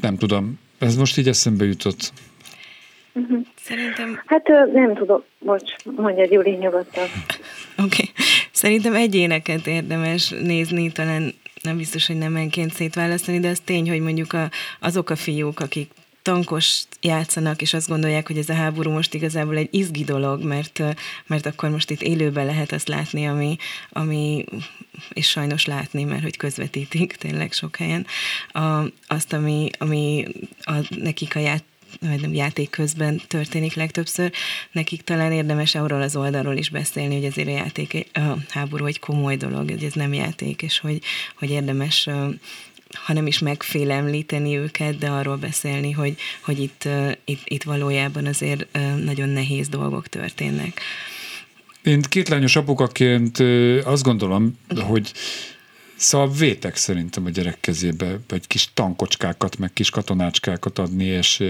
Nem 0.00 0.16
tudom, 0.16 0.58
ez 0.78 0.96
most 0.96 1.18
így 1.18 1.28
eszembe 1.28 1.64
jutott. 1.64 2.12
Uh-huh. 3.12 3.46
Szerintem... 3.62 4.22
Hát 4.26 4.48
nem 4.72 4.94
tudom, 4.94 5.22
bocs, 5.38 5.72
mondja 5.84 6.26
Gyuri 6.26 6.50
nyugodtan. 6.50 7.04
Oké. 7.04 7.84
Okay. 7.84 8.10
Szerintem 8.52 8.94
egyéneket 8.94 9.66
érdemes 9.66 10.28
nézni, 10.28 10.92
talán 10.92 11.34
nem 11.62 11.76
biztos, 11.76 12.06
hogy 12.06 12.16
nem 12.16 12.36
enként 12.36 12.72
szétválasztani, 12.72 13.40
de 13.40 13.48
az 13.48 13.60
tény, 13.64 13.88
hogy 13.88 14.00
mondjuk 14.00 14.32
a, 14.32 14.50
azok 14.80 15.10
a 15.10 15.16
fiúk, 15.16 15.60
akik 15.60 15.90
tankos 16.22 16.82
játszanak, 17.00 17.62
és 17.62 17.74
azt 17.74 17.88
gondolják, 17.88 18.26
hogy 18.26 18.38
ez 18.38 18.48
a 18.48 18.54
háború 18.54 18.90
most 18.90 19.14
igazából 19.14 19.56
egy 19.56 19.68
izgi 19.70 20.04
dolog, 20.04 20.42
mert, 20.42 20.82
mert 21.26 21.46
akkor 21.46 21.70
most 21.70 21.90
itt 21.90 22.02
élőben 22.02 22.46
lehet 22.46 22.72
azt 22.72 22.88
látni, 22.88 23.26
ami, 23.26 23.56
ami 23.90 24.44
és 25.12 25.28
sajnos 25.28 25.64
látni, 25.64 26.04
mert 26.04 26.22
hogy 26.22 26.36
közvetítik 26.36 27.16
tényleg 27.16 27.52
sok 27.52 27.76
helyen, 27.76 28.06
a, 28.48 28.82
azt, 29.06 29.32
ami, 29.32 29.70
ami 29.78 30.24
a, 30.62 30.72
nekik 30.88 31.36
a 31.36 31.38
ját, 31.38 31.64
vagy 32.00 32.20
nem 32.20 32.34
játék 32.34 32.70
közben 32.70 33.20
történik 33.28 33.74
legtöbbször, 33.74 34.32
nekik 34.72 35.02
talán 35.02 35.32
érdemes 35.32 35.74
arról 35.74 36.02
az 36.02 36.16
oldalról 36.16 36.56
is 36.56 36.70
beszélni, 36.70 37.14
hogy 37.14 37.24
azért 37.24 37.48
a 37.48 37.50
játék, 37.50 38.08
a 38.12 38.36
háború 38.48 38.86
egy 38.86 38.98
komoly 38.98 39.36
dolog, 39.36 39.70
hogy 39.70 39.84
ez 39.84 39.92
nem 39.92 40.12
játék, 40.12 40.62
és 40.62 40.78
hogy, 40.78 41.02
hogy 41.38 41.50
érdemes 41.50 42.08
ha 42.92 43.12
nem 43.12 43.26
is 43.26 43.38
megfélemlíteni 43.38 44.56
őket, 44.56 44.98
de 44.98 45.08
arról 45.08 45.36
beszélni, 45.36 45.90
hogy, 45.90 46.16
hogy 46.40 46.58
itt, 46.60 46.88
itt, 47.24 47.42
itt 47.44 47.62
valójában 47.62 48.26
azért 48.26 48.78
nagyon 49.04 49.28
nehéz 49.28 49.68
dolgok 49.68 50.06
történnek. 50.08 50.80
Én 51.82 52.02
két 52.02 52.28
lányos 52.28 52.56
apukaként 52.56 53.38
azt 53.84 54.02
gondolom, 54.02 54.58
hogy 54.80 55.12
Szóval 56.02 56.30
vétek 56.30 56.76
szerintem 56.76 57.24
a 57.24 57.30
gyerek 57.30 57.60
kezébe, 57.60 58.18
vagy 58.28 58.46
kis 58.46 58.70
tankocskákat, 58.74 59.58
meg 59.58 59.72
kis 59.72 59.90
katonácskákat 59.90 60.78
adni, 60.78 61.04
és 61.04 61.44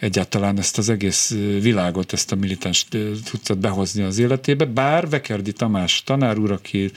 egyáltalán 0.00 0.58
ezt 0.58 0.78
az 0.78 0.88
egész 0.88 1.34
világot, 1.60 2.12
ezt 2.12 2.32
a 2.32 2.36
militáns 2.36 2.86
tudszat 3.30 3.58
behozni 3.58 4.02
az 4.02 4.18
életébe. 4.18 4.64
Bár 4.64 5.08
Vekerdi 5.08 5.52
Tamás 5.52 6.02
tanár 6.04 6.38
úr, 6.38 6.52
aki, 6.52 6.90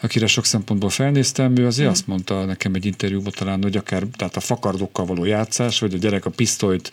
akire 0.00 0.26
sok 0.26 0.44
szempontból 0.44 0.90
felnéztem, 0.90 1.56
ő 1.56 1.66
azért 1.66 1.88
mm. 1.88 1.90
azt 1.90 2.06
mondta 2.06 2.44
nekem 2.44 2.74
egy 2.74 2.86
interjúban 2.86 3.32
talán, 3.36 3.62
hogy 3.62 3.76
akár 3.76 4.02
tehát 4.16 4.36
a 4.36 4.40
fakardokkal 4.40 5.06
való 5.06 5.24
játszás, 5.24 5.78
vagy 5.78 5.94
a 5.94 5.98
gyerek 5.98 6.24
a 6.24 6.30
pisztolyt, 6.30 6.90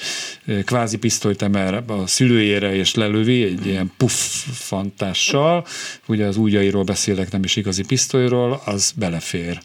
kvázi 0.65 0.97
pisztolyt 0.97 1.41
emel 1.41 1.83
a 1.87 2.07
szülőjére 2.07 2.75
és 2.75 2.93
lelövi 2.93 3.43
egy 3.43 3.65
ilyen 3.65 3.91
puff 3.97 4.45
fantással, 4.51 5.65
ugye 6.07 6.25
az 6.25 6.37
újjairól 6.37 6.83
beszélek, 6.83 7.31
nem 7.31 7.43
is 7.43 7.55
igazi 7.55 7.83
pisztolyról, 7.83 8.61
az 8.65 8.93
bele 8.95 9.21
belefér. 9.23 9.61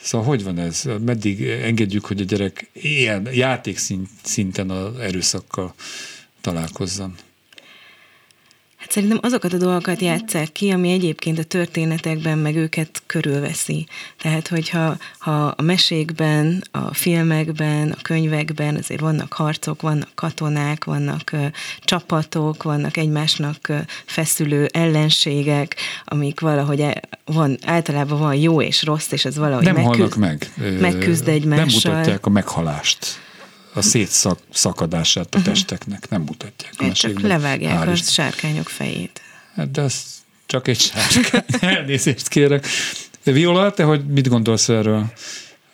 Szóval 0.00 0.26
hogy 0.26 0.44
van 0.44 0.58
ez? 0.58 0.82
Meddig 1.04 1.42
engedjük, 1.42 2.04
hogy 2.04 2.20
a 2.20 2.24
gyerek 2.24 2.70
ilyen 2.72 3.28
játékszinten 3.32 4.70
az 4.70 4.98
erőszakkal 4.98 5.74
találkozzon? 6.40 7.14
Hát 8.86 8.94
szerintem 8.94 9.18
azokat 9.22 9.52
a 9.52 9.56
dolgokat 9.56 10.00
játsszák 10.00 10.52
ki, 10.52 10.70
ami 10.70 10.90
egyébként 10.90 11.38
a 11.38 11.42
történetekben 11.42 12.38
meg 12.38 12.56
őket 12.56 13.02
körülveszi. 13.06 13.86
Tehát, 14.20 14.48
hogyha 14.48 14.96
ha 15.18 15.46
a 15.46 15.62
mesékben, 15.62 16.62
a 16.70 16.94
filmekben, 16.94 17.90
a 17.90 18.02
könyvekben 18.02 18.76
azért 18.76 19.00
vannak 19.00 19.32
harcok, 19.32 19.82
vannak 19.82 20.08
katonák, 20.14 20.84
vannak 20.84 21.30
uh, 21.32 21.46
csapatok, 21.80 22.62
vannak 22.62 22.96
egymásnak 22.96 23.56
uh, 23.68 23.78
feszülő 24.04 24.68
ellenségek, 24.72 25.76
amik 26.04 26.40
valahogy 26.40 26.80
e, 26.80 27.00
van, 27.24 27.58
általában 27.64 28.18
van 28.18 28.34
jó 28.34 28.62
és 28.62 28.82
rossz, 28.82 29.12
és 29.12 29.24
ez 29.24 29.36
valahogy 29.36 29.64
nem 29.64 29.74
megküzd, 29.74 29.96
halnak 29.98 30.16
meg. 30.16 30.50
megküzd 30.80 31.28
egymással. 31.28 31.66
Nem 31.66 31.92
mutatják 31.92 32.26
a 32.26 32.30
meghalást 32.30 33.24
a 33.76 33.82
szétszakadását 33.82 35.34
a 35.34 35.42
testeknek 35.42 36.08
nem 36.08 36.22
mutatják. 36.22 36.72
A 36.78 36.92
csak 36.92 37.20
levágják 37.20 37.88
a 37.88 37.94
sárkányok 37.94 38.68
fejét. 38.68 39.20
Hát 39.54 39.70
de 39.70 39.82
ez 39.82 40.04
csak 40.46 40.68
egy 40.68 40.80
sárkány. 40.80 41.44
Elnézést 41.76 42.28
kérek. 42.28 42.66
De 43.24 43.32
Viola, 43.32 43.72
te 43.72 43.82
hogy 43.82 44.06
mit 44.06 44.28
gondolsz 44.28 44.68
erről? 44.68 45.12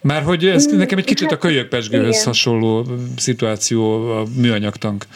Már 0.01 0.23
hogy 0.23 0.47
ez 0.47 0.73
mm, 0.73 0.77
nekem 0.77 0.99
egy 0.99 1.05
kicsit 1.05 1.27
a 1.27 1.31
hát, 1.31 1.41
kölyökpesgőhöz 1.41 2.23
hasonló 2.23 2.87
szituáció 3.17 4.11
a 4.11 4.27
műanyagtank. 4.37 5.07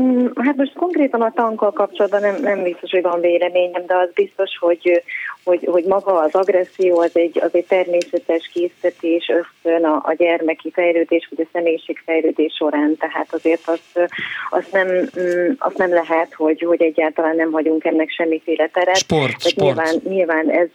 Mm, 0.00 0.26
hát 0.34 0.56
most 0.56 0.72
konkrétan 0.72 1.22
a 1.22 1.32
tankkal 1.32 1.72
kapcsolatban 1.72 2.20
nem, 2.20 2.40
nem 2.40 2.62
biztos, 2.62 2.90
hogy 2.90 3.02
van 3.02 3.20
véleményem, 3.20 3.86
de 3.86 3.94
az 3.96 4.08
biztos, 4.14 4.50
hogy, 4.60 5.02
hogy, 5.44 5.68
hogy 5.70 5.84
maga 5.84 6.18
az 6.18 6.34
agresszió 6.34 6.98
az 6.98 7.10
egy, 7.16 7.38
az 7.42 7.54
egy 7.54 7.66
természetes 7.66 8.50
készítés 8.52 9.28
ösztön 9.28 9.84
a, 9.84 10.02
a 10.04 10.14
gyermeki 10.16 10.70
fejlődés, 10.70 11.28
vagy 11.30 11.46
a 11.46 11.50
személyiségfejlődés 11.52 12.54
során, 12.54 12.96
tehát 12.96 13.34
azért 13.34 13.68
azt, 13.68 14.10
azt, 14.50 14.72
nem, 14.72 14.88
mm, 14.88 15.52
azt 15.58 15.76
nem 15.78 15.92
lehet, 15.92 16.34
hogy, 16.34 16.62
hogy 16.62 16.82
egyáltalán 16.82 17.36
nem 17.36 17.52
hagyunk 17.52 17.84
ennek 17.84 18.10
semmiféle 18.10 18.68
teret. 18.68 18.96
Sport, 18.96 19.40
sport. 19.40 19.56
Nyilván, 19.56 19.94
nyilván 20.04 20.50
ez, 20.50 20.68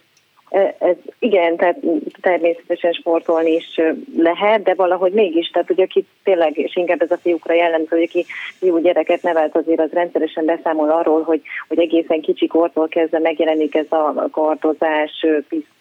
ez 0.78 0.96
igen, 1.18 1.56
tehát 1.56 1.76
természetesen 2.20 2.92
sportolni 2.92 3.52
is 3.52 3.80
lehet, 4.16 4.62
de 4.62 4.74
valahogy 4.74 5.12
mégis, 5.12 5.50
tehát 5.50 5.68
hogy 5.68 5.80
aki 5.80 6.06
tényleg, 6.24 6.58
és 6.58 6.76
inkább 6.76 7.02
ez 7.02 7.10
a 7.10 7.18
fiúkra 7.18 7.54
jellemző, 7.54 7.86
hogy 7.88 8.02
aki 8.02 8.24
fiú 8.58 8.78
gyereket 8.78 9.22
nevelt, 9.22 9.56
azért 9.56 9.80
az 9.80 9.90
rendszeresen 9.92 10.44
beszámol 10.44 10.90
arról, 10.90 11.22
hogy, 11.22 11.42
hogy 11.68 11.78
egészen 11.78 12.20
kicsi 12.20 12.46
kortól 12.46 12.88
kezdve 12.88 13.18
megjelenik 13.18 13.74
ez 13.74 13.92
a 13.92 14.28
kardozás, 14.30 15.26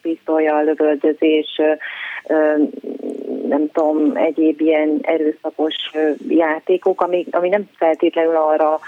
pisztolya, 0.02 0.62
lövöldözés, 0.62 1.62
nem 3.48 3.72
tudom, 3.72 4.16
egyéb 4.16 4.62
ilyen 4.62 5.00
erőszakos 5.02 5.76
játékok, 6.28 7.02
ami, 7.02 7.26
ami 7.32 7.50
nem 7.50 7.70
feltétlenül 7.78 8.36
arra 8.36 8.80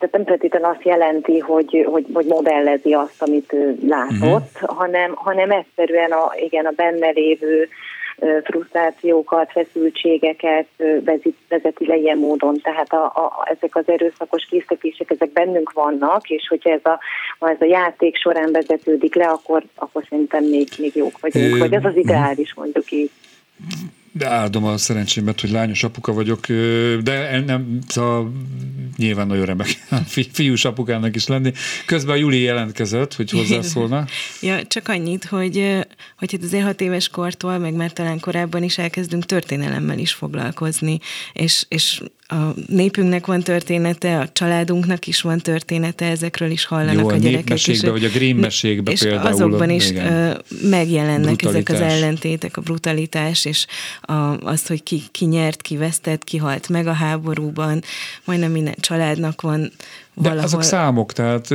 tehát 0.00 0.14
nem 0.14 0.24
feltétlenül 0.24 0.68
azt 0.68 0.84
jelenti, 0.84 1.38
hogy, 1.38 1.86
hogy, 1.90 2.06
hogy 2.12 2.26
modellezi 2.26 2.92
azt, 2.92 3.22
amit 3.22 3.52
ő 3.52 3.78
látott, 3.86 4.50
uh-huh. 4.52 4.76
hanem, 4.76 5.12
hanem 5.14 5.50
egyszerűen 5.50 6.12
a, 6.12 6.32
igen, 6.36 6.66
a 6.66 6.70
benne 6.76 7.08
lévő 7.10 7.68
frusztrációkat, 8.44 9.50
feszültségeket 9.50 10.66
vezeti, 11.48 11.86
le 11.86 11.96
ilyen 11.96 12.18
módon. 12.18 12.60
Tehát 12.62 12.92
a, 12.92 13.04
a, 13.04 13.48
ezek 13.50 13.76
az 13.76 13.88
erőszakos 13.88 14.44
készítések, 14.50 15.10
ezek 15.10 15.32
bennünk 15.32 15.72
vannak, 15.72 16.28
és 16.28 16.46
hogyha 16.48 16.70
ez 16.70 16.84
a, 16.84 16.98
ha 17.38 17.50
ez 17.50 17.60
a 17.60 17.64
játék 17.64 18.16
során 18.16 18.52
vezetődik 18.52 19.14
le, 19.14 19.26
akkor, 19.26 19.62
akkor 19.74 20.04
szerintem 20.08 20.44
még, 20.44 20.68
még 20.78 20.96
jók 20.96 21.20
vagyunk, 21.20 21.58
vagy 21.58 21.74
az 21.74 21.84
az 21.84 21.96
ideális 21.96 22.54
mondjuk 22.54 22.90
így 22.90 23.10
de 24.12 24.28
áldom 24.28 24.64
a 24.64 24.76
szerencsémet, 24.76 25.40
hogy 25.40 25.50
lányos 25.50 25.82
apuka 25.82 26.12
vagyok, 26.12 26.46
de 27.02 27.42
nem, 27.46 27.78
szóval 27.88 28.32
nyilván 28.96 29.26
nagyon 29.26 29.44
remek 29.44 29.68
fi, 30.06 30.28
fiús 30.32 30.64
apukának 30.64 31.16
is 31.16 31.26
lenni. 31.26 31.52
Közben 31.86 32.14
a 32.14 32.18
Juli 32.18 32.40
jelentkezett, 32.40 33.14
hogy 33.14 33.30
hozzászólna. 33.30 34.04
ja, 34.40 34.66
csak 34.66 34.88
annyit, 34.88 35.24
hogy, 35.24 35.76
hogy 36.18 36.32
hát 36.32 36.42
azért 36.42 36.64
hat 36.64 36.80
éves 36.80 37.08
kortól, 37.08 37.58
meg 37.58 37.74
már 37.74 37.92
talán 37.92 38.20
korábban 38.20 38.62
is 38.62 38.78
elkezdünk 38.78 39.26
történelemmel 39.26 39.98
is 39.98 40.12
foglalkozni, 40.12 40.98
és, 41.32 41.64
és 41.68 42.00
a 42.30 42.54
népünknek 42.66 43.26
van 43.26 43.42
története, 43.42 44.18
a 44.18 44.28
családunknak 44.32 45.06
is 45.06 45.20
van 45.20 45.38
története, 45.38 46.06
ezekről 46.06 46.50
is 46.50 46.64
hallanak 46.64 47.00
Jó, 47.00 47.08
a, 47.08 47.12
a 47.12 47.16
gyerekek. 47.16 47.66
És, 47.66 47.80
vagy 47.80 48.04
a 48.04 48.08
Grimm 48.08 48.38
mesékben 48.38 48.92
és 48.94 49.00
például. 49.00 49.26
azokban 49.26 49.70
is 49.70 49.90
igen, 49.90 50.42
megjelennek 50.62 51.36
brutalitás. 51.36 51.76
ezek 51.76 51.88
az 51.88 51.94
ellentétek, 51.94 52.56
a 52.56 52.60
brutalitás, 52.60 53.44
és 53.44 53.66
a, 54.00 54.38
azt, 54.38 54.68
hogy 54.68 54.82
ki, 54.82 55.02
ki 55.10 55.24
nyert, 55.24 55.62
ki 55.62 55.76
vesztett, 55.76 56.24
ki 56.24 56.36
halt 56.36 56.68
meg 56.68 56.86
a 56.86 56.92
háborúban, 56.92 57.82
majdnem 58.24 58.50
minden 58.50 58.74
családnak 58.80 59.40
van 59.40 59.72
valahol. 60.14 60.38
De 60.38 60.44
azok 60.44 60.62
számok, 60.62 61.12
tehát 61.12 61.48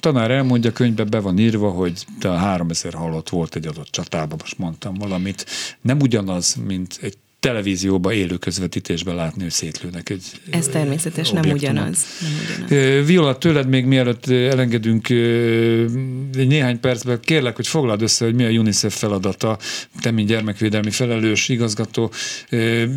tanár 0.00 0.30
elmondja, 0.30 0.72
könyvben 0.72 1.10
be 1.10 1.20
van 1.20 1.38
írva, 1.38 1.70
hogy 1.70 2.04
a 2.20 2.28
3000 2.28 2.94
halott 2.94 3.28
volt 3.28 3.54
egy 3.54 3.66
adott 3.66 3.88
csatában, 3.90 4.38
most 4.40 4.58
mondtam 4.58 4.94
valamit. 4.94 5.46
Nem 5.80 6.00
ugyanaz, 6.00 6.54
mint 6.66 6.98
egy 7.02 7.16
televízióba 7.44 8.12
élő 8.12 8.36
közvetítésben 8.36 9.14
látni, 9.14 9.42
hogy 9.42 9.50
szétlőnek 9.50 10.08
egy 10.08 10.22
Ez 10.50 10.66
természetes, 10.66 11.30
nem 11.30 11.50
ugyanaz, 11.50 12.04
nem 12.20 12.30
ugyanaz. 12.66 13.06
Viola, 13.06 13.38
tőled 13.38 13.68
még 13.68 13.84
mielőtt 13.84 14.26
elengedünk 14.26 15.08
egy 15.08 16.46
néhány 16.46 16.80
percben, 16.80 17.20
kérlek, 17.20 17.56
hogy 17.56 17.66
foglald 17.66 18.02
össze, 18.02 18.24
hogy 18.24 18.34
mi 18.34 18.44
a 18.44 18.48
UNICEF 18.48 18.98
feladata, 18.98 19.58
te, 20.00 20.10
mint 20.10 20.28
gyermekvédelmi 20.28 20.90
felelős 20.90 21.48
igazgató, 21.48 22.10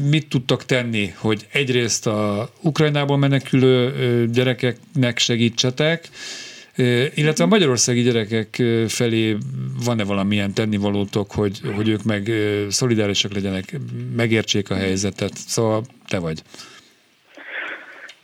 mit 0.10 0.28
tudtak 0.30 0.66
tenni, 0.66 1.14
hogy 1.18 1.48
egyrészt 1.52 2.08
a 2.08 2.50
Ukrajnából 2.62 3.18
menekülő 3.18 4.30
gyerekeknek 4.32 5.18
segítsetek, 5.18 6.10
illetve 7.16 7.44
a 7.44 7.48
magyarországi 7.48 8.02
gyerekek 8.02 8.64
felé 8.88 9.38
van-e 9.86 10.04
valamilyen 10.04 10.54
tennivalótok, 10.54 11.32
hogy, 11.32 11.60
hogy 11.76 11.90
ők 11.90 12.04
meg 12.04 12.32
szolidárisak 12.70 13.34
legyenek, 13.34 13.80
megértsék 14.16 14.70
a 14.70 14.76
helyzetet? 14.76 15.34
Szóval 15.34 15.82
te 16.08 16.20
vagy. 16.20 16.42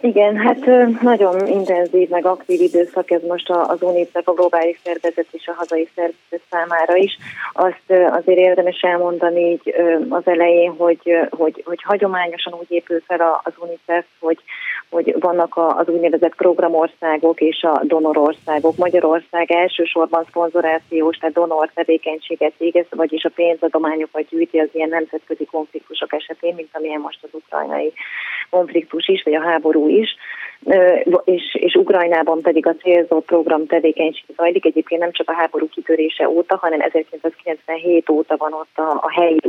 Igen, 0.04 0.38
hát 0.38 0.66
nagyon 1.02 1.48
intenzív, 1.48 2.10
meg 2.10 2.26
aktív 2.26 2.62
időszak 2.62 3.12
ez 3.12 3.22
most 3.28 3.50
az 3.50 3.82
UNICEF, 3.82 4.28
a 4.28 4.34
globális 4.34 4.80
szervezet 4.84 5.28
és 5.32 5.48
a 5.48 5.54
hazai 5.54 5.90
szervezet 5.96 6.42
számára 6.50 6.96
is. 6.96 7.18
Azt 7.54 7.84
azért 8.12 8.38
érdemes 8.38 8.82
elmondani 8.82 9.52
így 9.52 9.76
az 10.10 10.22
elején, 10.26 10.72
hogy, 10.78 11.18
hogy, 11.30 11.62
hogy 11.66 11.84
hagyományosan 11.84 12.54
úgy 12.54 12.72
épül 12.72 13.02
fel 13.08 13.42
az 13.44 13.54
UNICEF, 13.58 14.06
hogy 14.20 14.38
hogy 14.94 15.16
vannak 15.20 15.58
az 15.58 15.88
úgynevezett 15.88 16.36
programországok 16.36 17.42
és 17.42 17.64
a 17.64 17.82
donorországok. 17.84 18.78
Magyarország 18.78 19.52
elsősorban 19.52 20.26
szponzorációs, 20.30 21.18
tehát 21.18 21.36
donor 21.36 21.72
tevékenységet 21.74 22.54
végez, 22.58 22.86
vagyis 22.90 23.24
a 23.24 23.32
pénzadományokat 23.36 24.28
gyűjti 24.30 24.60
az 24.60 24.70
ilyen 24.72 24.90
nemzetközi 24.90 25.46
konfliktusok 25.46 26.14
esetén, 26.14 26.54
mint 26.56 26.70
amilyen 26.72 27.02
most 27.02 27.20
az 27.22 27.30
ukrajnai 27.32 27.94
konfliktus 28.50 29.08
is, 29.08 29.24
vagy 29.24 29.34
a 29.34 29.42
háború 29.42 29.88
is 29.88 30.16
és, 31.24 31.56
és 31.60 31.76
Ukrajnában 31.76 32.42
pedig 32.42 32.68
a 32.68 32.76
célzott 32.76 33.26
program 33.26 33.66
tevékenység 33.66 34.26
zajlik. 34.36 34.66
Egyébként 34.66 35.02
nem 35.02 35.12
csak 35.12 35.30
a 35.30 35.34
háború 35.34 35.70
kitörése 35.70 36.30
óta, 36.30 36.58
hanem 36.62 36.82
1997 36.82 38.10
óta 38.10 38.38
van 38.38 38.54
ott 38.54 38.78
a, 38.78 38.90
a 39.02 39.12
helyi 39.12 39.40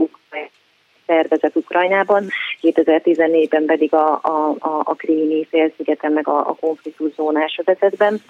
szervezet 1.07 1.57
Ukrajnában, 1.57 2.27
2014-ben 2.63 3.65
pedig 3.65 3.95
a, 3.95 4.21
a, 4.23 4.55
a, 4.59 4.81
a 4.85 4.95
krími 4.95 5.47
félszigeten, 5.51 6.13
meg 6.13 6.29
a, 6.29 6.39
a 6.39 6.57
konfliktus 6.61 7.13
zónás 7.15 7.61
övezetben. 7.65 8.23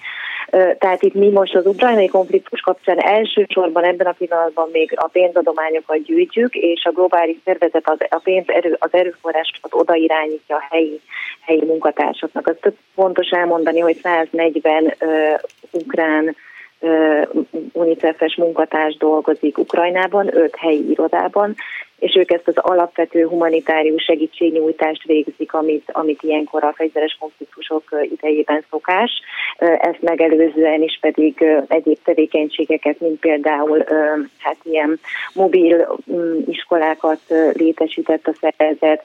Tehát 0.78 1.02
itt 1.02 1.14
mi 1.14 1.28
most 1.28 1.54
az 1.54 1.66
ukrajnai 1.66 2.06
konfliktus 2.08 2.60
kapcsán 2.60 2.98
elsősorban 2.98 3.84
ebben 3.84 4.06
a 4.06 4.14
pillanatban 4.18 4.68
még 4.72 4.92
a 4.96 5.06
pénzadományokat 5.06 6.02
gyűjtjük, 6.02 6.54
és 6.54 6.84
a 6.84 6.92
globális 6.92 7.36
szervezet 7.44 7.88
az, 7.88 7.98
a 8.08 8.20
pénz 8.22 8.44
erő, 8.46 8.76
az 8.78 8.92
erőforrásokat 8.92 9.74
odairányítja 9.74 10.56
a 10.56 10.66
helyi, 10.70 11.00
helyi 11.40 11.64
munkatársaknak. 11.64 12.46
Az 12.46 12.56
több 12.60 12.76
fontos 12.94 13.28
elmondani, 13.28 13.80
hogy 13.80 13.96
140 13.96 14.84
uh, 14.84 15.40
ukrán 15.70 16.36
UNICEF-es 17.72 18.36
munkatárs 18.36 18.96
dolgozik 18.96 19.58
Ukrajnában, 19.58 20.36
öt 20.36 20.56
helyi 20.56 20.90
irodában, 20.90 21.54
és 21.98 22.16
ők 22.16 22.30
ezt 22.30 22.48
az 22.48 22.56
alapvető 22.56 23.26
humanitárius 23.26 24.02
segítségnyújtást 24.02 25.04
végzik, 25.04 25.52
amit, 25.52 25.90
amit 25.92 26.22
ilyenkor 26.22 26.64
a 26.64 26.72
fegyveres 26.76 27.16
konfliktusok 27.20 27.82
idejében 28.02 28.64
szokás. 28.70 29.10
Ezt 29.58 30.00
megelőzően 30.02 30.82
is 30.82 30.98
pedig 31.00 31.44
egyéb 31.68 31.98
tevékenységeket, 32.04 33.00
mint 33.00 33.20
például 33.20 33.84
hát 34.38 34.56
ilyen 34.62 35.00
mobil 35.34 35.98
mm, 36.12 36.38
iskolákat 36.46 37.20
létesített 37.52 38.26
a 38.26 38.34
szervezet, 38.40 39.04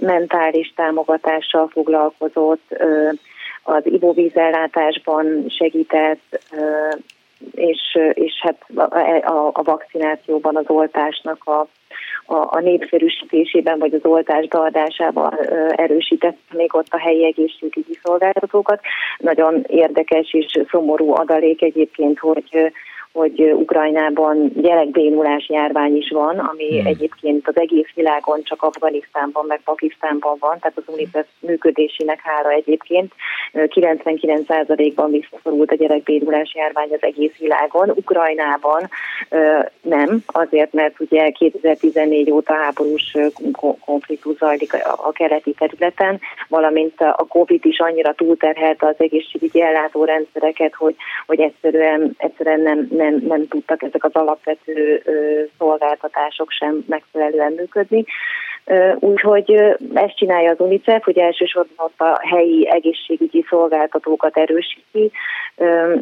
mentális 0.00 0.72
támogatással 0.76 1.68
foglalkozott, 1.68 2.76
az 3.66 3.86
ivóvízellátásban 3.86 5.44
segített, 5.48 6.40
és, 7.54 7.98
és 8.12 8.32
hát 8.40 8.88
a, 9.24 9.50
a 9.52 9.62
vakcinációban 9.62 10.56
az 10.56 10.64
oltásnak 10.66 11.44
a, 11.44 11.66
a, 12.26 12.56
a 12.56 12.60
népszerűsítésében 12.60 13.78
vagy 13.78 13.94
az 13.94 14.04
oltás 14.04 14.46
beadásában 14.48 15.38
erősített 15.70 16.38
még 16.52 16.74
ott 16.74 16.86
a 16.90 16.98
helyi 16.98 17.24
egészségügyi 17.24 17.98
szolgáltatókat. 18.02 18.80
Nagyon 19.18 19.64
érdekes 19.66 20.32
és 20.34 20.60
szomorú 20.70 21.14
adalék 21.14 21.62
egyébként, 21.62 22.18
hogy 22.18 22.72
hogy 23.12 23.40
Ukrajnában 23.40 24.52
gyerekbénulás 24.54 25.48
járvány 25.48 25.96
is 25.96 26.10
van, 26.10 26.38
ami 26.38 26.78
hmm. 26.78 26.86
egyébként 26.86 27.48
az 27.48 27.58
egész 27.58 27.90
világon 27.94 28.42
csak 28.42 28.62
Afganisztánban 28.62 29.44
meg 29.46 29.60
Pakisztánban 29.64 30.36
van, 30.40 30.58
tehát 30.60 30.76
az 30.76 30.94
UNICEF 30.94 31.26
működésének 31.40 32.20
hála 32.22 32.50
egyébként 32.50 33.12
99%-ban 33.52 35.10
visszaszorult 35.10 35.70
a 35.70 35.74
gyerekbénulás 35.74 36.54
járvány 36.54 36.92
az 36.92 37.02
egész 37.02 37.36
világon. 37.38 37.90
Ukrajnában 37.90 38.88
nem, 39.80 40.22
azért, 40.26 40.72
mert 40.72 41.00
ugye 41.00 41.30
2014 41.30 42.30
óta 42.30 42.54
háborús 42.54 43.16
konfliktus 43.84 44.36
zajlik 44.36 44.74
a 44.96 45.12
keleti 45.12 45.54
területen, 45.58 46.20
valamint 46.48 47.00
a 47.00 47.26
COVID 47.28 47.64
is 47.64 47.78
annyira 47.78 48.14
túlterhelte 48.14 48.86
az 48.86 48.94
egészségügyi 48.98 49.62
ellátórendszereket, 49.62 50.74
hogy, 50.74 50.94
hogy 51.26 51.40
egyszerűen, 51.40 52.14
egyszerűen 52.16 52.60
nem, 52.60 52.88
nem 52.90 53.05
nem, 53.10 53.22
nem 53.28 53.48
tudtak 53.48 53.82
ezek 53.82 54.04
az 54.04 54.14
alapvető 54.14 55.02
szolgáltatások 55.58 56.50
sem 56.50 56.84
megfelelően 56.86 57.52
működni. 57.52 58.04
Úgyhogy 58.98 59.50
ezt 59.94 60.16
csinálja 60.16 60.50
az 60.50 60.60
UNICEF, 60.60 61.04
hogy 61.04 61.18
elsősorban 61.18 61.86
ott 61.86 62.00
a 62.00 62.20
helyi 62.22 62.68
egészségügyi 62.70 63.44
szolgáltatókat 63.48 64.36
erősíti. 64.36 65.10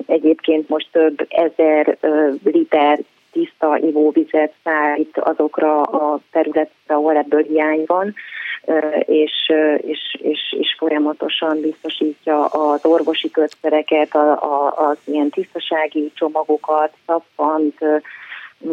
Egyébként 0.07 0.69
most 0.69 0.89
több 0.93 1.27
ezer 1.29 1.97
liter 2.45 2.99
tiszta 3.33 3.79
ivóvizet 3.79 4.53
szállít 4.65 5.19
azokra 5.19 5.81
a 5.81 6.21
területre, 6.33 6.95
ahol 6.95 7.17
ebből 7.17 7.43
hiány 7.43 7.83
van, 7.87 8.15
és, 9.07 9.53
és, 9.77 10.17
és, 10.23 10.57
és 10.59 10.75
folyamatosan 10.79 11.61
biztosítja 11.61 12.45
az 12.45 12.85
orvosi 12.85 13.31
kötszereket, 13.31 14.15
a, 14.15 14.31
a, 14.33 14.73
az 14.89 14.99
ilyen 15.05 15.31
tisztasági 15.31 16.13
csomagokat, 16.15 16.93
szappant, 17.07 17.79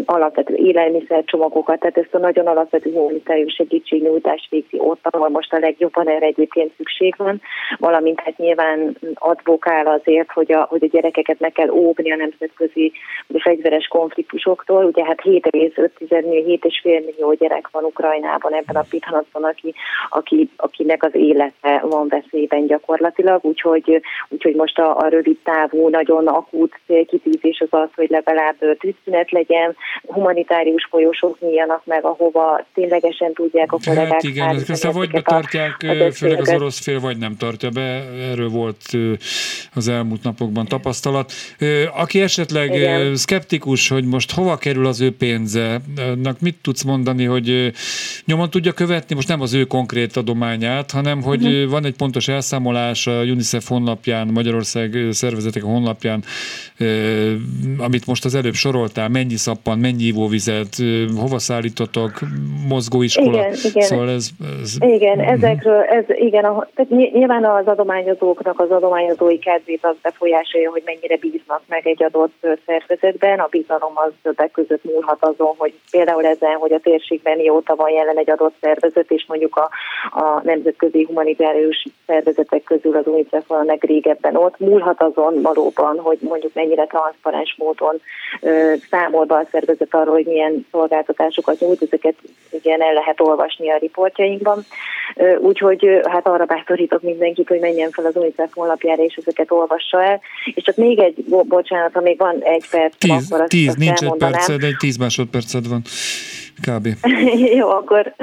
alapvető 0.05 0.55
élelmiszercsomagokat, 0.55 1.79
tehát 1.79 1.97
ezt 1.97 2.13
a 2.13 2.17
nagyon 2.17 2.47
alapvető 2.47 2.91
humanitárius 2.91 3.53
segítségnyújtást 3.53 4.49
végzi 4.49 4.77
ott, 4.79 4.99
ahol 5.03 5.29
most 5.29 5.53
a 5.53 5.59
legjobban 5.59 6.09
erre 6.09 6.25
egyébként 6.25 6.71
szükség 6.77 7.13
van, 7.17 7.41
valamint 7.77 8.19
hát 8.19 8.37
nyilván 8.37 8.97
advokál 9.13 9.87
azért, 9.87 10.31
hogy 10.31 10.51
a, 10.51 10.65
hogy 10.69 10.83
a 10.83 10.87
gyerekeket 10.91 11.39
meg 11.39 11.51
kell 11.51 11.69
óvni 11.69 12.11
a 12.11 12.15
nemzetközi 12.15 12.91
a 13.33 13.39
fegyveres 13.39 13.87
konfliktusoktól. 13.87 14.85
Ugye 14.85 15.05
hát 15.05 15.21
7,5 15.23 16.27
millió, 16.27 16.57
7,5 16.57 16.83
millió 16.83 17.33
gyerek 17.33 17.69
van 17.71 17.83
Ukrajnában 17.83 18.53
ebben 18.53 18.75
a 18.75 18.85
pillanatban, 18.89 19.43
aki, 19.43 19.73
aki, 20.09 20.49
akinek 20.55 21.03
az 21.03 21.15
élete 21.15 21.81
van 21.83 22.07
veszélyben 22.07 22.65
gyakorlatilag, 22.65 23.39
úgyhogy, 23.45 24.01
úgyhogy 24.29 24.55
most 24.55 24.79
a, 24.79 24.97
a 24.97 25.07
rövid 25.07 25.37
távú, 25.43 25.89
nagyon 25.89 26.27
akut 26.27 26.79
célkitűzés 26.85 27.59
az 27.59 27.79
az, 27.79 27.89
hogy 27.95 28.09
legalább 28.09 28.55
tűzszünet 28.79 29.31
legyen, 29.31 29.75
humanitárius 30.07 30.87
folyosók 30.89 31.39
nyíljanak 31.39 31.81
meg, 31.85 32.05
ahova 32.05 32.65
ténylegesen 32.73 33.33
tudják 33.33 33.71
a 33.71 33.77
hát 33.83 33.95
kollégák. 33.95 34.13
Hát 34.13 34.23
igen, 34.23 34.55
ezt 34.55 34.69
aztán 34.69 34.91
vagy 34.91 35.09
betartják, 35.09 35.75
a, 35.81 36.11
főleg 36.11 36.39
az 36.39 36.53
orosz 36.53 36.79
fél, 36.79 36.99
vagy 36.99 37.17
nem 37.17 37.37
tartja 37.37 37.69
be. 37.69 38.03
Erről 38.31 38.49
volt 38.49 38.81
az 39.73 39.87
elmúlt 39.87 40.23
napokban 40.23 40.65
tapasztalat. 40.65 41.31
Aki 41.95 42.21
esetleg 42.21 42.73
igen. 42.73 43.15
szkeptikus, 43.15 43.89
hogy 43.89 44.05
most 44.05 44.31
hova 44.31 44.57
kerül 44.57 44.85
az 44.85 45.01
ő 45.01 45.15
pénze, 45.15 45.81
annak 45.97 46.39
mit 46.39 46.55
tudsz 46.61 46.83
mondani, 46.83 47.25
hogy 47.25 47.71
nyomon 48.25 48.49
tudja 48.49 48.71
követni, 48.71 49.15
most 49.15 49.27
nem 49.27 49.41
az 49.41 49.53
ő 49.53 49.63
konkrét 49.63 50.15
adományát, 50.15 50.91
hanem 50.91 51.21
hogy 51.21 51.45
uh-huh. 51.45 51.69
van 51.69 51.85
egy 51.85 51.95
pontos 51.95 52.27
elszámolás 52.27 53.07
a 53.07 53.21
UNICEF 53.21 53.67
honlapján, 53.67 54.27
Magyarország 54.27 54.97
szervezetek 55.11 55.63
honlapján, 55.63 56.23
amit 57.77 58.05
most 58.05 58.25
az 58.25 58.35
előbb 58.35 58.53
soroltál, 58.53 59.09
mennyi 59.09 59.35
szappan 59.35 59.60
van, 59.63 59.79
mennyi 59.79 60.03
ivóvizet, 60.03 60.75
hova 61.19 61.39
szállítotok, 61.39 62.11
mozgóiskola. 62.67 63.37
Igen, 63.37 63.53
igen. 63.63 63.83
Szóval 63.83 64.09
ez, 64.09 64.29
ez... 64.61 64.75
Igen, 64.79 65.17
uh-huh. 65.17 65.33
ezekről, 65.33 65.81
ez, 65.81 66.05
igen, 66.07 66.45
a, 66.45 66.67
tehát 66.75 66.91
nyilván 66.91 67.45
az 67.45 67.67
adományozóknak 67.67 68.59
az 68.59 68.71
adományozói 68.71 69.39
kedvét 69.39 69.85
az 69.85 69.95
befolyásolja, 70.01 70.71
hogy 70.71 70.81
mennyire 70.85 71.17
bíznak 71.17 71.61
meg 71.67 71.87
egy 71.87 72.03
adott 72.03 72.47
szervezetben. 72.65 73.39
A 73.39 73.47
bizalom 73.49 73.91
az 73.93 74.11
többek 74.21 74.51
között 74.51 74.83
múlhat 74.83 75.17
azon, 75.19 75.53
hogy 75.57 75.73
például 75.91 76.25
ezen, 76.25 76.55
hogy 76.55 76.73
a 76.73 76.79
térségben 76.79 77.37
mióta 77.37 77.75
van 77.75 77.89
jelen 77.89 78.17
egy 78.17 78.29
adott 78.29 78.55
szervezet, 78.61 79.11
és 79.11 79.25
mondjuk 79.27 79.55
a, 79.55 79.69
a 80.19 80.41
nemzetközi 80.43 81.03
humanitárius 81.03 81.85
szervezetek 82.05 82.63
közül 82.63 82.95
az 82.95 83.07
UNICEF 83.07 83.47
van 83.47 83.59
a 83.59 83.63
legrégebben 83.63 84.35
ott, 84.35 84.59
múlhat 84.59 85.01
azon 85.01 85.41
valóban, 85.41 85.99
hogy 85.99 86.17
mondjuk 86.21 86.53
mennyire 86.53 86.85
transzparens 86.85 87.55
módon 87.57 88.01
ö, 88.41 88.73
számol 88.89 89.25
be 89.25 89.35
a 89.35 89.47
szervezet 89.51 89.93
arról, 89.93 90.13
hogy 90.13 90.25
milyen 90.25 90.65
szolgáltatásokat 90.71 91.59
nyújt, 91.59 91.81
ezeket 91.81 92.15
igen 92.49 92.81
el 92.81 92.93
lehet 92.93 93.21
olvasni 93.21 93.71
a 93.71 93.77
riportjainkban. 93.77 94.65
Úgyhogy 95.39 96.01
hát 96.09 96.27
arra 96.27 96.45
bátorítok 96.45 97.01
mindenkit, 97.01 97.47
hogy 97.47 97.59
menjen 97.59 97.89
fel 97.89 98.05
az 98.05 98.15
UNICEF 98.15 98.53
honlapjára, 98.53 99.03
és 99.03 99.15
ezeket 99.15 99.51
olvassa 99.51 100.03
el. 100.03 100.21
És 100.53 100.63
csak 100.63 100.75
még 100.75 100.99
egy, 100.99 101.23
bocsánat, 101.47 101.93
ha 101.93 102.01
még 102.01 102.17
van 102.17 102.35
egy 102.41 102.65
perc, 102.69 102.95
tíz, 102.97 103.25
akkor 103.25 103.41
azt 103.41 103.49
tíz, 103.49 103.67
azt 103.67 103.77
nincs 103.77 104.01
egy 104.01 104.17
perced, 104.17 104.63
egy 104.63 104.75
tíz 104.79 104.97
másodperced 104.97 105.67
van. 105.67 105.81
Kb. 106.61 106.87
Jó, 107.59 107.69
akkor, 107.69 108.13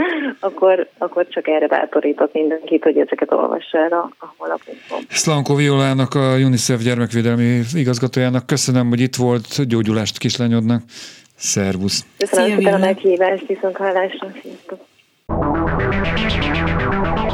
akkor, 0.41 0.89
akkor 0.99 1.29
csak 1.29 1.49
erre 1.49 1.67
bátorítok 1.67 2.33
mindenkit, 2.33 2.83
hogy 2.83 2.99
ezeket 2.99 3.33
olvassa 3.33 3.79
el 3.79 3.93
a, 3.93 4.11
a 4.19 4.35
honlapunkon. 4.37 4.99
Szlankó 5.09 5.55
Violának, 5.55 6.15
a 6.15 6.37
UNICEF 6.37 6.83
gyermekvédelmi 6.83 7.61
igazgatójának 7.73 8.47
köszönöm, 8.47 8.89
hogy 8.89 9.01
itt 9.01 9.17
volt, 9.17 9.67
gyógyulást 9.67 10.19
kislányodnak. 10.19 10.83
Szervusz! 11.39 12.05
Köszönöm 12.17 12.57
szépen 12.57 12.75
a 12.75 12.79
meghívást, 12.79 13.47
viszont 13.47 13.77
hallásra. 13.77 14.33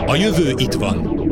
A 0.07 0.15
jövő 0.15 0.53
itt 0.57 0.73
van. 0.73 1.23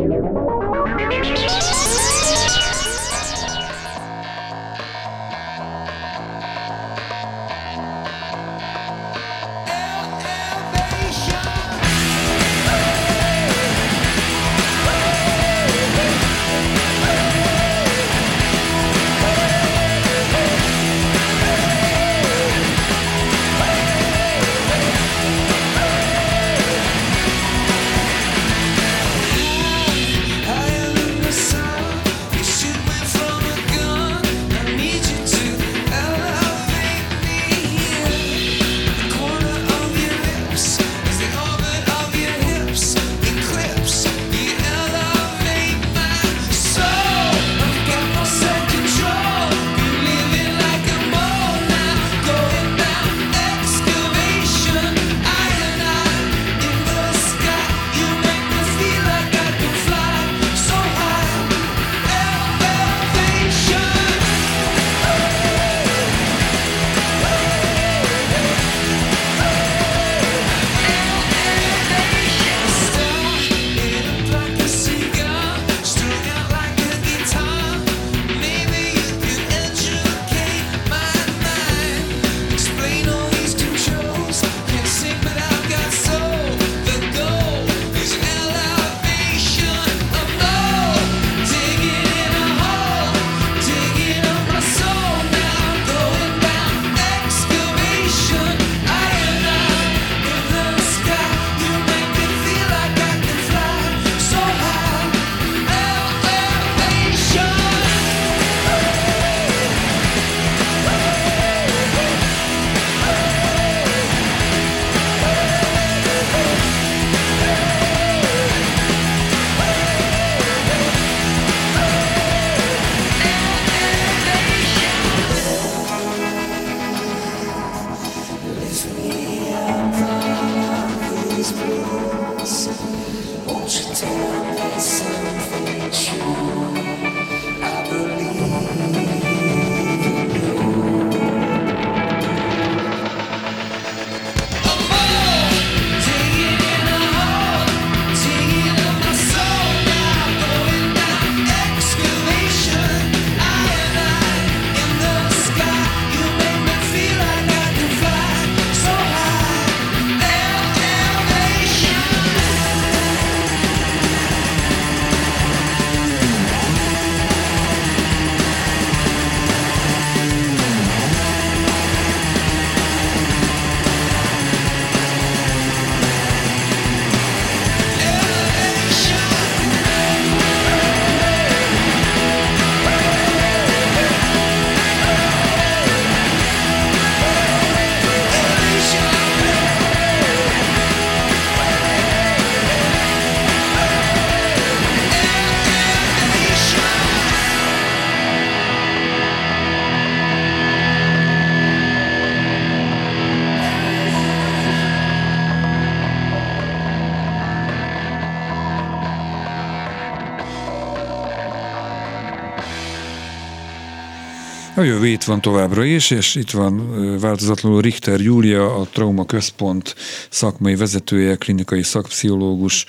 A 214.82 214.84
jövő 214.84 215.06
itt 215.06 215.24
van 215.24 215.40
továbbra 215.40 215.84
is, 215.84 216.10
és 216.10 216.34
itt 216.34 216.50
van 216.50 217.18
változatlanul 217.20 217.80
Richter 217.80 218.20
Júlia, 218.20 218.74
a 218.76 218.86
Trauma 218.92 219.26
Központ 219.26 219.94
szakmai 220.28 220.76
vezetője, 220.76 221.36
klinikai 221.36 221.82
szakpszichológus, 221.82 222.84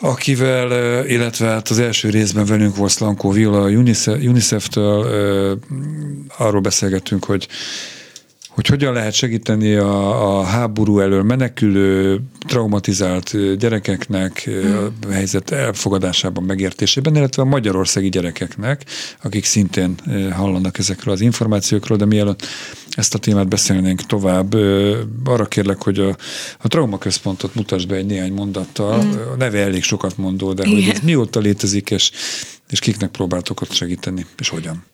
akivel, 0.00 1.06
illetve 1.06 1.46
hát 1.46 1.68
az 1.68 1.78
első 1.78 2.10
részben 2.10 2.44
velünk 2.44 2.76
volt 2.76 2.90
Szlankó 2.90 3.30
Viola 3.30 3.68
UNICEF-től, 4.06 5.06
arról 6.38 6.60
beszélgettünk, 6.60 7.24
hogy 7.24 7.48
hogy 8.58 8.66
hogyan 8.66 8.92
lehet 8.92 9.12
segíteni 9.12 9.74
a, 9.74 10.38
a 10.38 10.42
háború 10.42 10.98
elől 11.00 11.22
menekülő, 11.22 12.20
traumatizált 12.46 13.56
gyerekeknek 13.56 14.42
hmm. 14.42 14.88
a 15.08 15.10
helyzet 15.10 15.50
elfogadásában, 15.50 16.44
megértésében, 16.44 17.16
illetve 17.16 17.42
a 17.42 17.44
magyarországi 17.44 18.08
gyerekeknek, 18.08 18.84
akik 19.22 19.44
szintén 19.44 19.94
hallanak 20.32 20.78
ezekről 20.78 21.14
az 21.14 21.20
információkról, 21.20 21.98
de 21.98 22.04
mielőtt 22.04 22.46
ezt 22.90 23.14
a 23.14 23.18
témát 23.18 23.48
beszélnénk 23.48 24.00
tovább, 24.00 24.54
arra 25.24 25.46
kérlek, 25.48 25.82
hogy 25.82 25.98
a, 25.98 26.16
a 26.58 26.68
traumaközpontot 26.68 27.54
mutasd 27.54 27.88
be 27.88 27.94
egy 27.94 28.06
néhány 28.06 28.32
mondattal. 28.32 29.00
Hmm. 29.00 29.20
A 29.32 29.36
neve 29.36 29.58
elég 29.58 29.82
sokat 29.82 30.16
mondó, 30.16 30.52
de 30.52 30.62
Igen. 30.66 30.82
hogy 30.82 30.94
ez 30.94 31.00
mióta 31.00 31.40
létezik, 31.40 31.90
és, 31.90 32.10
és 32.70 32.78
kiknek 32.78 33.10
próbáltok 33.10 33.60
ott 33.60 33.72
segíteni, 33.72 34.26
és 34.38 34.48
hogyan? 34.48 34.84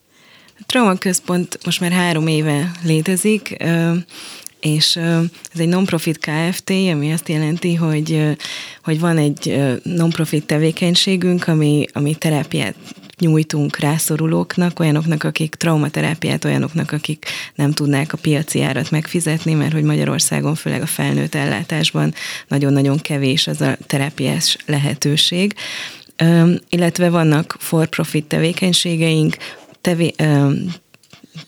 A 0.59 0.63
Trauma 0.67 0.95
Központ 0.95 1.59
most 1.65 1.81
már 1.81 1.93
három 1.93 2.27
éve 2.27 2.71
létezik, 2.83 3.57
és 4.61 4.97
ez 5.53 5.59
egy 5.59 5.69
non-profit 5.69 6.19
KFT, 6.19 6.71
ami 6.71 7.13
azt 7.13 7.29
jelenti, 7.29 7.75
hogy, 7.75 8.37
hogy 8.85 9.01
van 9.01 9.19
egy 9.19 9.63
non-profit 9.83 10.47
tevékenységünk, 10.47 11.49
ami, 11.49 11.87
ami 11.93 12.15
terápiát 12.15 12.75
nyújtunk 13.19 13.79
rászorulóknak, 13.79 14.81
olyanoknak, 14.81 15.25
akik 15.25 15.55
traumaterápiát, 15.55 16.45
olyanoknak, 16.45 16.93
akik 16.93 17.27
nem 17.55 17.73
tudnák 17.73 18.13
a 18.13 18.17
piaci 18.17 18.63
árat 18.63 18.91
megfizetni, 18.91 19.55
mert 19.55 19.73
hogy 19.73 19.83
Magyarországon, 19.83 20.55
főleg 20.55 20.83
a 20.83 20.87
felnőtt 20.87 21.35
ellátásban 21.35 22.15
nagyon-nagyon 22.49 22.99
kevés 22.99 23.47
az 23.47 23.61
a 23.61 23.77
terápiás 23.87 24.57
lehetőség. 24.67 25.55
illetve 26.69 27.11
vannak 27.11 27.57
for-profit 27.59 28.25
tevékenységeink, 28.25 29.37
tevé, 29.85 30.17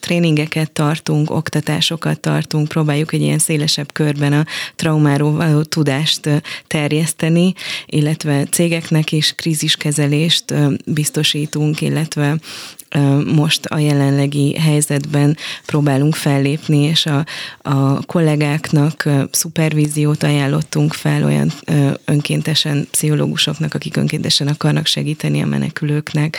tréningeket 0.07 0.71
tartunk, 0.71 1.31
oktatásokat 1.31 2.21
tartunk, 2.21 2.69
próbáljuk 2.69 3.12
egy 3.12 3.21
ilyen 3.21 3.38
szélesebb 3.38 3.92
körben 3.92 4.33
a 4.33 4.45
traumáról 4.77 5.33
való 5.33 5.62
tudást 5.62 6.42
terjeszteni, 6.66 7.53
illetve 7.87 8.45
cégeknek 8.45 9.12
is 9.12 9.33
kríziskezelést 9.35 10.55
biztosítunk, 10.85 11.81
illetve 11.81 12.38
most 13.35 13.64
a 13.64 13.79
jelenlegi 13.79 14.59
helyzetben 14.59 15.37
próbálunk 15.66 16.14
fellépni, 16.14 16.79
és 16.79 17.07
a, 17.07 17.27
a 17.62 18.05
kollégáknak 18.05 19.09
szupervíziót 19.31 20.23
ajánlottunk 20.23 20.92
fel 20.92 21.25
olyan 21.25 21.53
önkéntesen 22.05 22.87
pszichológusoknak, 22.90 23.75
akik 23.75 23.97
önkéntesen 23.97 24.49
akarnak 24.49 24.87
segíteni 24.87 25.42
a 25.42 25.47
menekülőknek, 25.47 26.38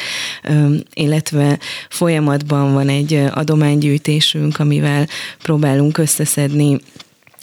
illetve 0.93 1.59
folyamatban 1.89 2.73
van 2.73 2.89
egy 2.89 3.23
adománygyűjtésünk, 3.57 4.59
amivel 4.59 5.07
próbálunk 5.41 5.97
összeszedni 5.97 6.79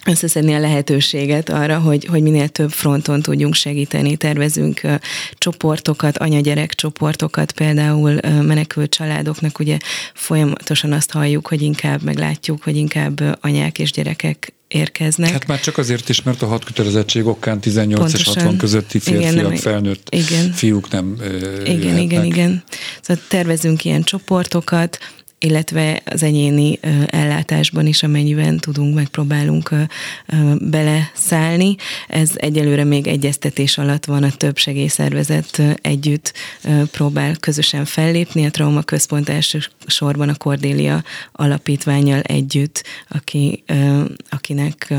összeszedni 0.07 0.55
a 0.55 0.59
lehetőséget 0.59 1.49
arra, 1.49 1.79
hogy, 1.79 2.05
hogy 2.05 2.23
minél 2.23 2.49
több 2.49 2.71
fronton 2.71 3.23
tudjunk 3.23 3.55
segíteni. 3.55 4.17
Tervezünk 4.17 4.81
uh, 4.83 4.95
csoportokat, 5.39 6.19
anya-gyerek 6.19 6.75
csoportokat, 6.75 7.53
például 7.53 8.13
uh, 8.15 8.43
menekült 8.43 8.91
családoknak, 8.91 9.59
ugye 9.59 9.79
folyamatosan 10.15 10.93
azt 10.93 11.11
halljuk, 11.11 11.47
hogy 11.47 11.63
inkább 11.63 12.03
meglátjuk, 12.03 12.63
hogy 12.63 12.77
inkább 12.77 13.21
uh, 13.21 13.33
anyák 13.41 13.79
és 13.79 13.93
gyerekek 13.93 14.53
érkeznek. 14.69 15.31
Hát 15.31 15.47
már 15.47 15.61
csak 15.61 15.79
azért 15.79 16.09
is, 16.09 16.23
mert 16.23 16.43
a 16.43 16.47
hat 16.47 16.65
kötelezettség 16.65 17.27
okán 17.27 17.61
18 17.61 18.01
Pontosan. 18.01 18.33
és 18.33 18.39
60 18.39 18.57
közötti 18.57 18.99
férfiak, 18.99 19.33
igen, 19.33 19.45
nem, 19.45 19.57
felnőtt 19.57 20.07
igen. 20.11 20.53
fiúk 20.53 20.91
nem 20.91 21.17
Igen, 21.21 21.79
jöhetnek. 21.79 22.03
igen, 22.03 22.25
igen. 22.25 22.63
Szóval 23.01 23.23
tervezünk 23.29 23.85
ilyen 23.85 24.03
csoportokat, 24.03 24.99
illetve 25.45 26.03
az 26.05 26.23
egyéni 26.23 26.79
ellátásban 27.07 27.87
is, 27.87 28.03
amennyiben 28.03 28.59
tudunk, 28.59 28.95
megpróbálunk 28.95 29.71
beleszállni. 30.59 31.75
Ez 32.09 32.31
egyelőre 32.35 32.85
még 32.85 33.07
egyeztetés 33.07 33.79
alatt 33.79 34.05
van, 34.05 34.23
a 34.23 34.31
több 34.31 34.57
segélyszervezet 34.57 35.63
együtt 35.83 36.33
próbál 36.91 37.37
közösen 37.37 37.85
fellépni. 37.85 38.45
A 38.45 38.51
Trauma 38.51 38.83
Központ 38.83 39.29
elsősorban 39.29 40.29
a 40.29 40.35
Cordélia 40.35 41.05
alapítványjal 41.33 42.21
együtt, 42.21 42.85
aki, 43.09 43.65
akinek 44.29 44.95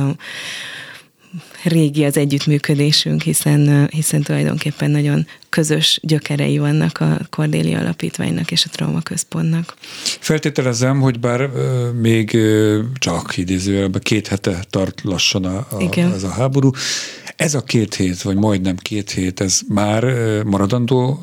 régi 1.64 2.06
az 2.06 2.18
együttműködésünk, 2.18 3.22
hiszen, 3.22 3.88
hiszen 3.92 4.22
tulajdonképpen 4.22 4.92
nagyon 4.92 5.28
közös 5.56 6.00
gyökerei 6.04 6.58
vannak 6.58 7.00
a 7.00 7.20
Kordéli 7.30 7.74
Alapítványnak 7.74 8.52
és 8.52 8.66
a 8.66 8.70
Trauma 8.70 9.02
Központnak. 9.02 9.76
Feltételezem, 10.20 11.00
hogy 11.00 11.20
bár 11.20 11.50
még 12.02 12.38
csak 12.94 13.38
idézőjelben 13.38 14.02
két 14.02 14.28
hete 14.28 14.64
tart 14.70 15.02
lassan 15.04 15.46
a, 15.46 15.58
a, 15.58 16.00
ez 16.00 16.24
a 16.24 16.30
háború, 16.30 16.72
ez 17.36 17.54
a 17.54 17.64
két 17.64 17.96
hét, 17.96 18.22
vagy 18.22 18.36
majdnem 18.36 18.76
két 18.78 19.12
hét, 19.12 19.42
ez 19.42 19.60
már 19.68 20.04
maradandó 20.44 21.22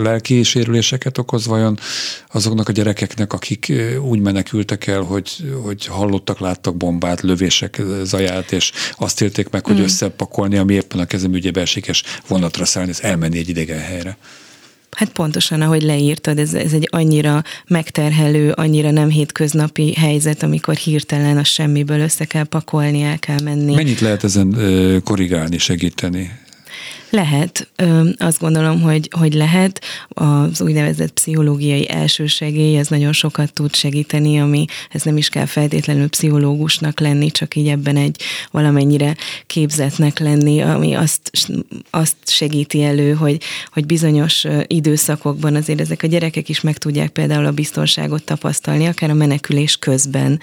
lelki 0.00 0.42
sérüléseket 0.42 1.18
okoz 1.18 1.46
vajon 1.46 1.78
azoknak 2.32 2.68
a 2.68 2.72
gyerekeknek, 2.72 3.32
akik 3.32 3.72
úgy 4.02 4.20
menekültek 4.20 4.86
el, 4.86 5.00
hogy, 5.00 5.30
hogy 5.62 5.86
hallottak, 5.86 6.38
láttak 6.38 6.76
bombát, 6.76 7.20
lövések 7.20 7.82
zaját, 8.02 8.52
és 8.52 8.72
azt 8.96 9.20
élték 9.20 9.50
meg, 9.50 9.66
hogy 9.66 9.78
mm. 9.78 9.82
összepakolni, 9.82 10.56
ami 10.56 10.74
éppen 10.74 11.00
a 11.00 11.06
kezem 11.06 11.34
ügyébe 11.34 11.60
esik, 11.60 11.86
és 11.86 12.02
vonatra 12.28 12.64
szállni, 12.64 12.90
ez 12.90 13.00
elmenni 13.00 13.38
egy 13.38 13.47
idegen 13.48 13.80
helyre. 13.80 14.16
Hát 14.90 15.12
pontosan, 15.12 15.60
ahogy 15.60 15.82
leírtad, 15.82 16.38
ez, 16.38 16.54
ez 16.54 16.72
egy 16.72 16.88
annyira 16.90 17.42
megterhelő, 17.66 18.50
annyira 18.50 18.90
nem 18.90 19.10
hétköznapi 19.10 19.94
helyzet, 19.94 20.42
amikor 20.42 20.74
hirtelen 20.74 21.36
a 21.36 21.44
semmiből 21.44 22.00
össze 22.00 22.24
kell 22.24 22.44
pakolni, 22.44 23.02
el 23.02 23.18
kell 23.18 23.38
menni. 23.44 23.74
Mennyit 23.74 24.00
lehet 24.00 24.24
ezen 24.24 24.56
korrigálni, 25.04 25.58
segíteni? 25.58 26.30
Lehet, 27.10 27.68
azt 28.18 28.38
gondolom, 28.38 28.80
hogy, 28.80 29.08
hogy 29.18 29.34
lehet. 29.34 29.80
Az 30.08 30.60
úgynevezett 30.60 31.12
pszichológiai 31.12 31.90
elsősegély, 31.90 32.76
ez 32.76 32.88
nagyon 32.88 33.12
sokat 33.12 33.52
tud 33.52 33.74
segíteni, 33.74 34.40
ami 34.40 34.64
ez 34.90 35.02
nem 35.02 35.16
is 35.16 35.28
kell 35.28 35.46
feltétlenül 35.46 36.08
pszichológusnak 36.08 37.00
lenni, 37.00 37.30
csak 37.30 37.56
így 37.56 37.68
ebben 37.68 37.96
egy 37.96 38.22
valamennyire 38.50 39.16
képzetnek 39.46 40.18
lenni, 40.18 40.60
ami 40.60 40.94
azt, 40.94 41.30
azt 41.90 42.16
segíti 42.24 42.82
elő, 42.82 43.12
hogy, 43.12 43.42
hogy 43.72 43.86
bizonyos 43.86 44.46
időszakokban 44.66 45.54
azért 45.54 45.80
ezek 45.80 46.02
a 46.02 46.06
gyerekek 46.06 46.48
is 46.48 46.60
meg 46.60 46.78
tudják 46.78 47.10
például 47.10 47.46
a 47.46 47.52
biztonságot 47.52 48.24
tapasztalni, 48.24 48.86
akár 48.86 49.10
a 49.10 49.14
menekülés 49.14 49.76
közben 49.76 50.40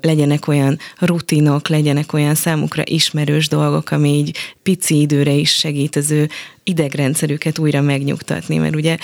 legyenek 0.00 0.48
olyan 0.48 0.78
rutinok, 0.98 1.68
legyenek 1.68 2.12
olyan 2.12 2.34
számukra 2.34 2.82
ismerős 2.86 3.48
dolgok, 3.48 3.90
ami 3.90 4.08
így 4.08 4.36
pici 4.62 5.00
időre 5.00 5.32
is 5.32 5.50
segít 5.50 5.76
segít 5.78 5.96
az 5.96 6.10
ő 6.10 6.28
idegrendszerüket 6.64 7.58
újra 7.58 7.80
megnyugtatni, 7.80 8.56
mert 8.56 8.74
ugye 8.74 8.96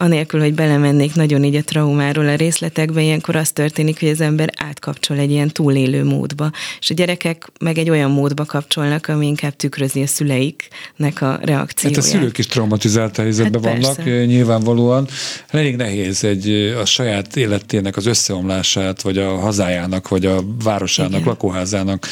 anélkül, 0.00 0.40
hogy 0.40 0.54
belemennék 0.54 1.14
nagyon 1.14 1.44
így 1.44 1.54
a 1.54 1.62
traumáról 1.62 2.28
a 2.28 2.34
részletekbe, 2.34 3.02
ilyenkor 3.02 3.36
az 3.36 3.50
történik, 3.50 4.00
hogy 4.00 4.08
az 4.08 4.20
ember 4.20 4.50
átkapcsol 4.56 5.18
egy 5.18 5.30
ilyen 5.30 5.48
túlélő 5.48 6.04
módba, 6.04 6.50
és 6.80 6.90
a 6.90 6.94
gyerekek 6.94 7.50
meg 7.60 7.78
egy 7.78 7.90
olyan 7.90 8.10
módba 8.10 8.44
kapcsolnak, 8.44 9.08
ami 9.08 9.26
inkább 9.26 9.56
tükrözi 9.56 10.02
a 10.02 10.06
szüleiknek 10.06 11.22
a 11.22 11.38
reakcióját. 11.42 11.96
Hát 11.96 12.04
a 12.04 12.08
szülők 12.08 12.38
is 12.38 12.46
traumatizált 12.46 13.16
helyzetben 13.16 13.62
hát 13.62 13.72
vannak, 13.72 13.96
persze. 13.96 14.24
nyilvánvalóan. 14.24 15.08
Elég 15.48 15.76
nehéz 15.76 16.24
egy 16.24 16.50
a 16.80 16.84
saját 16.84 17.36
életének 17.36 17.96
az 17.96 18.06
összeomlását, 18.06 19.02
vagy 19.02 19.18
a 19.18 19.36
hazájának, 19.36 20.08
vagy 20.08 20.26
a 20.26 20.40
városának, 20.62 21.20
Igen. 21.20 21.28
lakóházának 21.28 22.06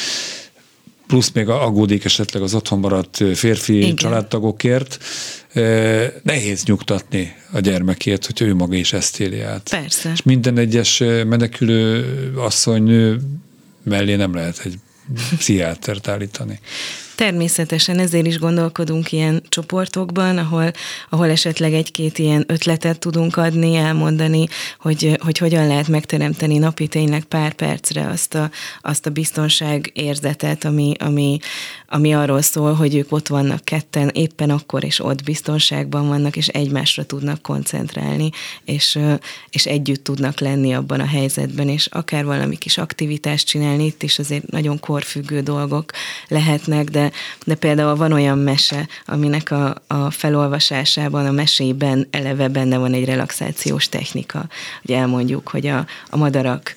plusz 1.07 1.31
még 1.31 1.49
aggódik 1.49 2.05
esetleg 2.05 2.43
az 2.43 2.55
otthon 2.55 2.79
maradt 2.79 3.23
férfi 3.35 3.79
Igen. 3.79 3.97
családtagokért, 3.97 4.99
nehéz 6.23 6.65
nyugtatni 6.65 7.37
a 7.53 7.61
gyermekét, 7.61 8.27
hogy 8.27 8.41
ő 8.43 8.55
maga 8.55 8.75
is 8.75 8.93
ezt 8.93 9.21
éli 9.21 9.41
át. 9.41 9.69
Persze. 9.71 10.11
És 10.13 10.23
minden 10.23 10.59
egyes 10.59 10.99
menekülő 11.27 12.05
asszony 12.37 13.17
mellé 13.83 14.15
nem 14.15 14.35
lehet 14.35 14.61
egy 14.65 14.79
pszichiátert 15.37 16.09
állítani. 16.09 16.61
Természetesen 17.17 17.99
ezért 17.99 18.27
is 18.27 18.39
gondolkodunk 18.39 19.13
ilyen 19.13 19.43
csoportokban, 19.49 20.39
ahol, 20.39 20.71
ahol 21.09 21.31
esetleg 21.31 21.73
egy-két 21.73 22.19
ilyen 22.19 22.45
ötletet 22.47 22.99
tudunk 22.99 23.37
adni, 23.37 23.75
elmondani, 23.75 24.47
hogy, 24.81 25.19
hogy 25.23 25.39
hogyan 25.39 25.67
lehet 25.67 25.89
megteremteni 25.89 26.59
napi 26.59 26.87
tényleg 26.87 27.25
pár 27.25 27.53
percre 27.53 28.09
azt 28.09 28.35
a, 28.35 28.51
azt 28.81 29.07
a 29.07 29.11
biztonság 29.11 29.91
érzetet, 29.95 30.65
ami, 30.65 30.95
ami, 30.99 31.39
ami 31.89 32.15
arról 32.15 32.43
szól, 32.43 32.75
hogy 32.75 32.95
ők 32.95 33.13
ott 33.13 33.29
vannak 33.29 33.65
ketten, 33.65 34.09
éppen 34.09 34.51
akkor 34.51 34.85
és 34.85 35.01
ott 35.01 35.25
biztonságban 35.25 36.09
vannak, 36.09 36.37
és 36.37 36.49
egymásra 36.49 37.05
tudnak 37.05 37.43
koncentrálni, 37.43 38.31
és, 38.65 38.99
és 39.51 39.67
együtt 39.67 40.05
tudnak 40.05 40.41
lenni 40.41 40.75
abban 40.75 41.01
a 41.01 41.07
helyzetben, 41.07 41.69
és 41.69 41.87
akár 41.87 42.25
valami 42.25 42.57
kis 42.57 42.79
aktivitást 42.79 43.47
csinálni, 43.47 43.85
itt 43.85 44.03
is 44.03 44.19
azért 44.19 44.51
nagyon 44.51 44.81
korfüggő 44.81 45.41
dolgok 45.41 45.93
lehetnek, 46.29 46.89
de, 46.89 47.13
de 47.45 47.55
például 47.55 47.97
van 47.97 48.13
olyan 48.13 48.39
mese, 48.39 48.89
aminek 49.07 49.51
a, 49.51 49.75
a 49.87 50.11
felolvasásában, 50.11 51.27
a 51.27 51.31
mesében 51.31 52.09
eleve 52.11 52.49
benne 52.49 52.79
van 52.79 52.93
egy 52.93 53.05
relaxációs 53.05 53.89
technika, 53.89 54.49
hogy 54.83 54.95
elmondjuk, 54.95 55.49
hogy 55.49 55.67
a, 55.67 55.87
a 56.11 56.17
madarak 56.17 56.75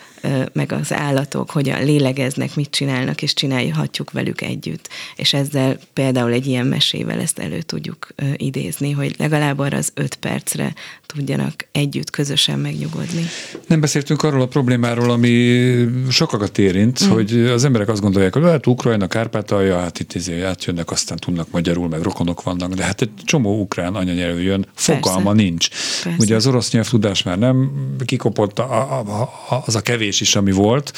meg 0.53 0.71
az 0.71 0.93
állatok 0.93 1.49
hogyan 1.49 1.84
lélegeznek, 1.84 2.55
mit 2.55 2.69
csinálnak, 2.69 3.21
és 3.21 3.34
csinálhatjuk 3.34 4.12
velük 4.12 4.41
együtt. 4.41 4.89
És 5.15 5.34
ezzel 5.34 5.79
például 5.93 6.32
egy 6.32 6.47
ilyen 6.47 6.65
mesével 6.65 7.19
ezt 7.19 7.39
elő 7.39 7.62
tudjuk 7.62 8.08
idézni, 8.36 8.91
hogy 8.91 9.15
legalább 9.17 9.60
arra 9.60 9.77
az 9.77 9.91
öt 9.93 10.15
percre 10.15 10.73
tudjanak 11.05 11.67
együtt, 11.71 12.10
közösen 12.10 12.60
megnyugodni. 12.60 13.25
Nem 13.67 13.79
beszéltünk 13.79 14.23
arról 14.23 14.41
a 14.41 14.47
problémáról, 14.47 15.12
ami 15.12 15.86
sokakat 16.10 16.58
érint, 16.58 17.05
mm. 17.05 17.10
hogy 17.10 17.39
az 17.39 17.63
emberek 17.63 17.89
azt 17.89 18.01
gondolják, 18.01 18.34
hogy 18.34 18.43
hát 18.43 18.67
Ukrajna, 18.67 19.08
Kárpátalja, 19.08 19.79
hát 19.79 19.99
itt 19.99 20.13
izé 20.13 20.41
átjönnek, 20.41 20.91
aztán 20.91 21.17
tudnak 21.17 21.51
magyarul, 21.51 21.88
meg 21.88 22.01
rokonok 22.01 22.43
vannak, 22.43 22.73
de 22.73 22.84
hát 22.84 23.01
egy 23.01 23.10
csomó 23.23 23.62
ukrán 23.62 23.95
anyanyelvű 23.95 24.41
jön, 24.41 24.65
fogalma 24.73 25.32
Persze. 25.32 25.43
nincs. 25.43 25.69
Persze. 25.69 26.17
Ugye 26.19 26.36
az 26.36 26.47
orosz 26.47 26.71
nyelvtudás 26.71 27.23
már 27.23 27.38
nem 27.38 27.71
kikopott 28.05 28.60
a, 28.60 28.99
a, 28.99 29.21
a, 29.49 29.63
az 29.65 29.75
a 29.75 29.82
kevés 29.82 30.09
is, 30.10 30.36
ami 30.36 30.52
volt, 30.52 30.93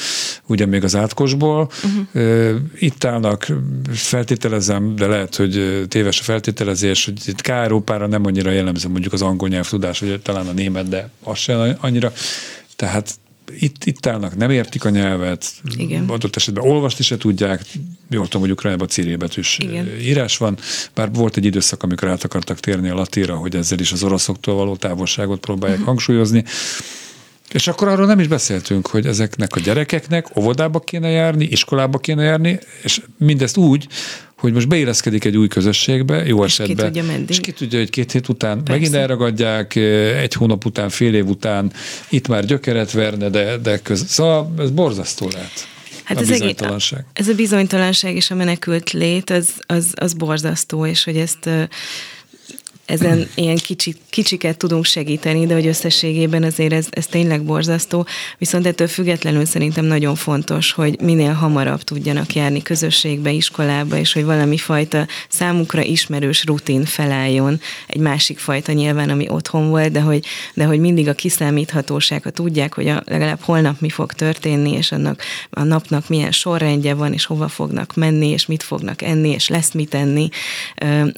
ugye 0.46 0.66
még 0.66 0.84
az 0.84 0.96
átkosból. 0.96 1.70
Uh-huh. 1.84 2.56
Itt 2.78 3.04
állnak, 3.04 3.46
feltételezem, 3.92 4.96
de 4.96 5.06
lehet, 5.06 5.36
hogy 5.36 5.84
téves 5.88 6.20
a 6.20 6.22
feltételezés, 6.22 7.04
hogy 7.04 7.20
itt 7.26 7.40
K-Európára 7.40 8.06
nem 8.06 8.26
annyira 8.26 8.50
jellemző 8.50 8.88
mondjuk 8.88 9.12
az 9.12 9.22
angol 9.22 9.48
nyelvtudás, 9.48 9.98
vagy 9.98 10.20
talán 10.20 10.46
a 10.46 10.52
német, 10.52 10.88
de 10.88 11.10
az 11.22 11.38
sem 11.38 11.76
annyira. 11.80 12.12
Tehát 12.76 13.20
itt, 13.58 13.84
itt 13.84 14.06
állnak, 14.06 14.36
nem 14.36 14.50
értik 14.50 14.84
a 14.84 14.88
nyelvet, 14.88 15.52
Igen. 15.76 16.08
adott 16.08 16.36
esetben 16.36 16.64
olvasni 16.64 17.04
se 17.04 17.16
tudják, 17.16 17.62
jól 18.10 18.24
tudom, 18.24 18.40
hogy 18.40 18.50
Ukrajnában 18.50 18.88
cirébetűs 18.88 19.58
írás 20.00 20.36
van, 20.36 20.58
bár 20.94 21.12
volt 21.12 21.36
egy 21.36 21.44
időszak, 21.44 21.82
amikor 21.82 22.08
át 22.08 22.24
akartak 22.24 22.60
térni 22.60 22.88
a 22.88 22.94
latíra, 22.94 23.36
hogy 23.36 23.56
ezzel 23.56 23.78
is 23.78 23.92
az 23.92 24.02
oroszoktól 24.02 24.54
való 24.54 24.76
távolságot 24.76 25.40
próbálják 25.40 25.78
uh-huh. 25.78 25.94
hangsúlyozni. 25.94 26.44
És 27.52 27.68
akkor 27.68 27.88
arról 27.88 28.06
nem 28.06 28.20
is 28.20 28.26
beszéltünk, 28.26 28.86
hogy 28.86 29.06
ezeknek 29.06 29.56
a 29.56 29.60
gyerekeknek 29.60 30.36
óvodába 30.36 30.80
kéne 30.80 31.08
járni, 31.08 31.44
iskolába 31.44 31.98
kéne 31.98 32.22
járni, 32.22 32.58
és 32.82 33.00
mindezt 33.18 33.56
úgy, 33.56 33.86
hogy 34.36 34.52
most 34.52 34.68
beilleszkedik 34.68 35.24
egy 35.24 35.36
új 35.36 35.48
közösségbe, 35.48 36.26
jó 36.26 36.44
és 36.44 36.58
esetben. 36.58 36.92
Ki 36.92 37.00
tudja 37.00 37.18
És 37.28 37.40
ki 37.40 37.52
tudja, 37.52 37.78
hogy 37.78 37.90
két 37.90 38.12
hét 38.12 38.28
után 38.28 38.56
Persze. 38.56 38.72
megint 38.72 38.94
elragadják, 38.94 39.74
egy 40.20 40.32
hónap 40.32 40.64
után, 40.64 40.88
fél 40.88 41.14
év 41.14 41.26
után 41.26 41.72
itt 42.08 42.28
már 42.28 42.44
gyökeret 42.44 42.92
verne, 42.92 43.28
de, 43.28 43.56
de 43.56 43.78
köz... 43.78 44.04
Szóval 44.08 44.52
ez 44.58 44.70
borzasztó 44.70 45.28
lehet. 45.32 45.66
Hát 46.04 46.16
a 46.16 46.20
ez 46.20 46.28
bizonytalanság. 46.28 47.04
ez 47.12 47.28
a 47.28 47.34
bizonytalanság 47.34 48.14
és 48.14 48.30
a 48.30 48.34
menekült 48.34 48.90
lét, 48.90 49.30
az, 49.30 49.50
az, 49.66 49.92
az 49.94 50.12
borzasztó, 50.12 50.86
és 50.86 51.04
hogy 51.04 51.16
ezt 51.16 51.48
ezen 52.86 53.28
ilyen 53.34 53.56
kicsi, 53.56 53.94
kicsiket 54.10 54.56
tudunk 54.56 54.84
segíteni, 54.84 55.46
de 55.46 55.54
hogy 55.54 55.66
összességében 55.66 56.42
azért 56.42 56.72
ez, 56.72 56.86
ez 56.90 57.06
tényleg 57.06 57.42
borzasztó. 57.42 58.06
Viszont 58.38 58.66
ettől 58.66 58.88
függetlenül 58.88 59.44
szerintem 59.44 59.84
nagyon 59.84 60.14
fontos, 60.14 60.72
hogy 60.72 61.00
minél 61.00 61.32
hamarabb 61.32 61.82
tudjanak 61.82 62.34
járni 62.34 62.62
közösségbe, 62.62 63.30
iskolába, 63.30 63.96
és 63.96 64.12
hogy 64.12 64.24
valami 64.24 64.56
fajta 64.56 65.06
számukra 65.28 65.82
ismerős 65.82 66.44
rutin 66.44 66.84
felálljon. 66.84 67.60
Egy 67.86 68.00
másik 68.00 68.38
fajta 68.38 68.72
nyilván, 68.72 69.10
ami 69.10 69.28
otthon 69.28 69.68
volt, 69.68 69.92
de 69.92 70.00
hogy, 70.00 70.24
de 70.54 70.64
hogy 70.64 70.80
mindig 70.80 71.08
a 71.08 71.14
kiszámíthatóságot 71.14 72.34
tudják, 72.34 72.74
hogy 72.74 72.88
a, 72.88 73.02
legalább 73.06 73.40
holnap 73.40 73.80
mi 73.80 73.88
fog 73.88 74.12
történni, 74.12 74.72
és 74.72 74.92
annak 74.92 75.22
a 75.50 75.62
napnak 75.62 76.08
milyen 76.08 76.32
sorrendje 76.32 76.94
van, 76.94 77.12
és 77.12 77.24
hova 77.24 77.48
fognak 77.48 77.94
menni, 77.94 78.28
és 78.28 78.46
mit 78.46 78.62
fognak 78.62 79.02
enni, 79.02 79.28
és 79.28 79.48
lesz 79.48 79.72
mit 79.72 79.94
enni. 79.94 80.28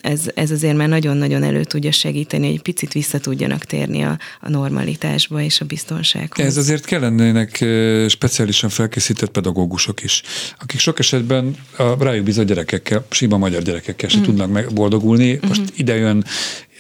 Ez, 0.00 0.20
ez 0.34 0.50
azért 0.50 0.76
már 0.76 0.88
nagyon-nagyon 0.88 1.42
elő 1.42 1.53
tudja 1.62 1.92
segíteni, 1.92 2.50
hogy 2.50 2.62
picit 2.62 2.92
vissza 2.92 3.18
tudjanak 3.18 3.64
térni 3.64 4.02
a, 4.02 4.18
a 4.40 4.50
normalitásba 4.50 5.40
és 5.40 5.60
a 5.60 5.64
biztonsághoz. 5.64 6.46
Ez 6.46 6.56
azért 6.56 6.84
kellenének 6.84 7.64
speciálisan 8.08 8.70
felkészített 8.70 9.30
pedagógusok 9.30 10.02
is, 10.02 10.22
akik 10.60 10.80
sok 10.80 10.98
esetben 10.98 11.56
a 11.76 12.04
rájuk 12.04 12.24
bizott 12.24 12.46
gyerekekkel, 12.46 13.06
sima 13.10 13.36
magyar 13.36 13.62
gyerekekkel 13.62 14.08
se 14.08 14.18
mm. 14.18 14.22
tudnak 14.22 14.50
megboldogulni. 14.50 15.32
Mm-hmm. 15.32 15.48
Most 15.48 15.62
ide 15.76 15.94
jön 15.94 16.24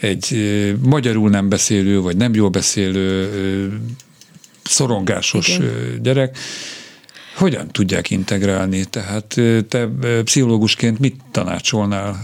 egy 0.00 0.38
magyarul 0.82 1.30
nem 1.30 1.48
beszélő, 1.48 2.00
vagy 2.00 2.16
nem 2.16 2.34
jól 2.34 2.48
beszélő, 2.48 3.30
szorongásos 4.62 5.48
Igen. 5.48 5.98
gyerek, 6.02 6.38
hogyan 7.36 7.68
tudják 7.68 8.10
integrálni? 8.10 8.84
Tehát 8.84 9.40
te 9.68 9.88
pszichológusként 10.24 10.98
mit 10.98 11.16
tanácsolnál 11.30 12.20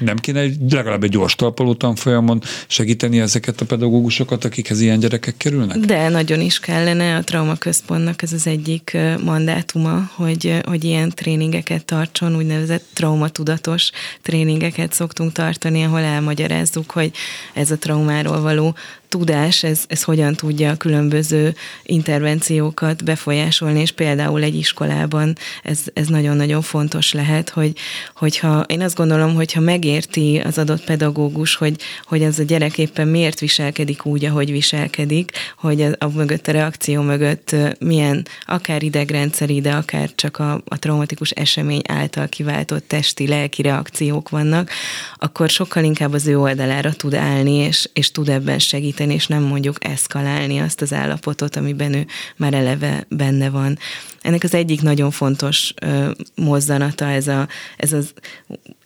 nem 0.00 0.16
kéne 0.16 0.46
legalább 0.70 1.02
egy 1.02 1.10
gyors 1.10 1.34
talpaló 1.34 1.74
tanfolyamon 1.74 2.42
segíteni 2.66 3.20
ezeket 3.20 3.60
a 3.60 3.64
pedagógusokat, 3.64 4.44
akikhez 4.44 4.80
ilyen 4.80 4.98
gyerekek 4.98 5.36
kerülnek? 5.36 5.76
De 5.76 6.08
nagyon 6.08 6.40
is 6.40 6.60
kellene 6.60 7.16
a 7.16 7.22
traumaközpontnak 7.22 8.22
ez 8.22 8.32
az 8.32 8.46
egyik 8.46 8.96
mandátuma, 9.24 10.10
hogy, 10.14 10.60
hogy 10.66 10.84
ilyen 10.84 11.10
tréningeket 11.10 11.84
tartson, 11.84 12.36
úgynevezett 12.36 12.84
traumatudatos 12.92 13.90
tréningeket 14.22 14.92
szoktunk 14.92 15.32
tartani, 15.32 15.82
ahol 15.82 16.00
elmagyarázzuk, 16.00 16.90
hogy 16.90 17.10
ez 17.54 17.70
a 17.70 17.78
traumáról 17.78 18.40
való 18.40 18.74
tudás, 19.10 19.62
ez, 19.62 19.84
ez 19.86 20.02
hogyan 20.02 20.34
tudja 20.34 20.76
különböző 20.76 21.54
intervenciókat 21.82 23.04
befolyásolni, 23.04 23.80
és 23.80 23.90
például 23.90 24.42
egy 24.42 24.54
iskolában 24.54 25.36
ez, 25.62 25.80
ez 25.92 26.06
nagyon-nagyon 26.06 26.62
fontos 26.62 27.12
lehet, 27.12 27.48
hogy, 27.48 27.72
hogyha 28.14 28.64
én 28.66 28.80
azt 28.80 28.96
gondolom, 28.96 29.34
hogyha 29.34 29.60
megérti 29.60 30.40
az 30.44 30.58
adott 30.58 30.84
pedagógus, 30.84 31.54
hogy, 31.54 31.80
hogy 32.04 32.22
ez 32.22 32.38
a 32.38 32.42
gyerek 32.42 32.78
éppen 32.78 33.08
miért 33.08 33.40
viselkedik 33.40 34.04
úgy, 34.04 34.24
ahogy 34.24 34.50
viselkedik, 34.50 35.32
hogy 35.56 35.82
a, 35.82 35.90
a 35.98 36.08
mögött 36.08 36.48
a 36.48 36.52
reakció 36.52 37.02
mögött 37.02 37.56
milyen 37.78 38.26
akár 38.46 38.82
idegrendszeri, 38.82 39.60
de 39.60 39.72
akár 39.72 40.10
csak 40.14 40.38
a, 40.38 40.62
a 40.64 40.78
traumatikus 40.78 41.30
esemény 41.30 41.82
által 41.88 42.28
kiváltott 42.28 42.88
testi, 42.88 43.26
lelki 43.26 43.62
reakciók 43.62 44.28
vannak, 44.28 44.70
akkor 45.16 45.48
sokkal 45.48 45.84
inkább 45.84 46.12
az 46.12 46.26
ő 46.26 46.38
oldalára 46.38 46.92
tud 46.92 47.14
állni, 47.14 47.54
és, 47.54 47.88
és 47.92 48.10
tud 48.10 48.28
ebben 48.28 48.58
segíteni 48.58 48.98
segíteni, 49.00 49.14
és 49.14 49.26
nem 49.26 49.42
mondjuk 49.42 49.84
eszkalálni 49.84 50.58
azt 50.58 50.80
az 50.80 50.92
állapotot, 50.92 51.56
amiben 51.56 51.94
ő 51.94 52.06
már 52.36 52.54
eleve 52.54 53.06
benne 53.08 53.50
van. 53.50 53.78
Ennek 54.22 54.42
az 54.42 54.54
egyik 54.54 54.82
nagyon 54.82 55.10
fontos 55.10 55.74
ö, 55.82 56.10
mozzanata 56.34 57.04
ez, 57.04 57.28
a, 57.28 57.48
ez 57.76 57.92
az 57.92 58.12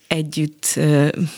együtt 0.07 0.79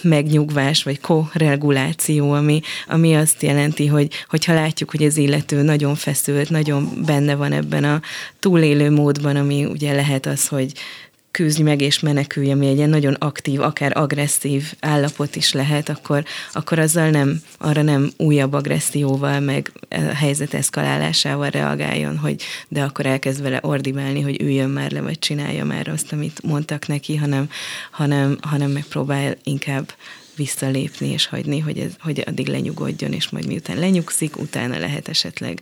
megnyugvás, 0.01 0.84
vagy 0.84 0.99
koreguláció, 0.99 2.32
ami, 2.32 2.61
ami 2.88 3.15
azt 3.15 3.43
jelenti, 3.43 3.88
hogy 3.88 4.11
hogyha 4.30 4.53
látjuk, 4.53 4.91
hogy 4.91 5.03
az 5.03 5.17
illető 5.17 5.61
nagyon 5.61 5.95
feszült, 5.95 6.49
nagyon 6.49 7.03
benne 7.05 7.36
van 7.36 7.51
ebben 7.51 7.84
a 7.84 8.01
túlélő 8.39 8.91
módban, 8.91 9.36
ami 9.36 9.65
ugye 9.65 9.93
lehet 9.93 10.25
az, 10.25 10.47
hogy 10.47 10.71
küzdj 11.32 11.61
meg 11.61 11.82
és 11.82 11.99
menekülj, 11.99 12.51
ami 12.51 12.67
egy 12.67 12.78
ilyen 12.78 12.89
nagyon 12.89 13.13
aktív, 13.13 13.61
akár 13.61 13.97
agresszív 13.97 14.73
állapot 14.80 15.36
is 15.36 15.53
lehet, 15.53 15.89
akkor, 15.89 16.23
akkor 16.53 16.80
azzal 16.80 17.09
nem, 17.09 17.41
arra 17.57 17.82
nem 17.82 18.11
újabb 18.17 18.53
agresszióval, 18.53 19.39
meg 19.39 19.71
a 19.89 19.95
helyzet 19.95 20.53
eszkalálásával 20.53 21.49
reagáljon, 21.49 22.17
hogy 22.17 22.43
de 22.67 22.84
akkor 22.84 23.05
elkezd 23.05 23.41
vele 23.41 23.59
ordibálni, 23.61 24.21
hogy 24.21 24.41
üljön 24.41 24.69
már 24.69 24.91
le, 24.91 25.01
vagy 25.01 25.19
csinálja 25.19 25.65
már 25.65 25.88
azt, 25.88 26.11
amit 26.11 26.43
mondtak 26.43 26.88
neki, 26.88 27.15
hanem, 27.15 27.49
hanem, 27.91 28.38
hanem 28.41 28.71
megpróbál 28.71 29.38
inkább 29.43 29.93
visszalépni 30.36 31.07
és 31.07 31.25
hagyni, 31.25 31.59
hogy, 31.59 31.80
ez, 31.80 31.91
hogy 31.99 32.23
addig 32.25 32.47
lenyugodjon, 32.47 33.13
és 33.13 33.30
majd 33.30 33.47
miután 33.47 33.78
lenyugszik, 33.78 34.38
utána 34.38 34.80
lehet 34.80 35.07
esetleg 35.07 35.61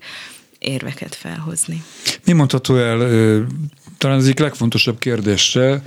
érveket 0.59 1.15
felhozni. 1.15 1.83
Mi 2.25 2.31
mondható 2.33 2.75
el 2.75 3.01
talán 3.97 4.17
az 4.17 4.23
egyik 4.23 4.39
legfontosabb 4.39 4.99
kérdésre, 4.99 5.81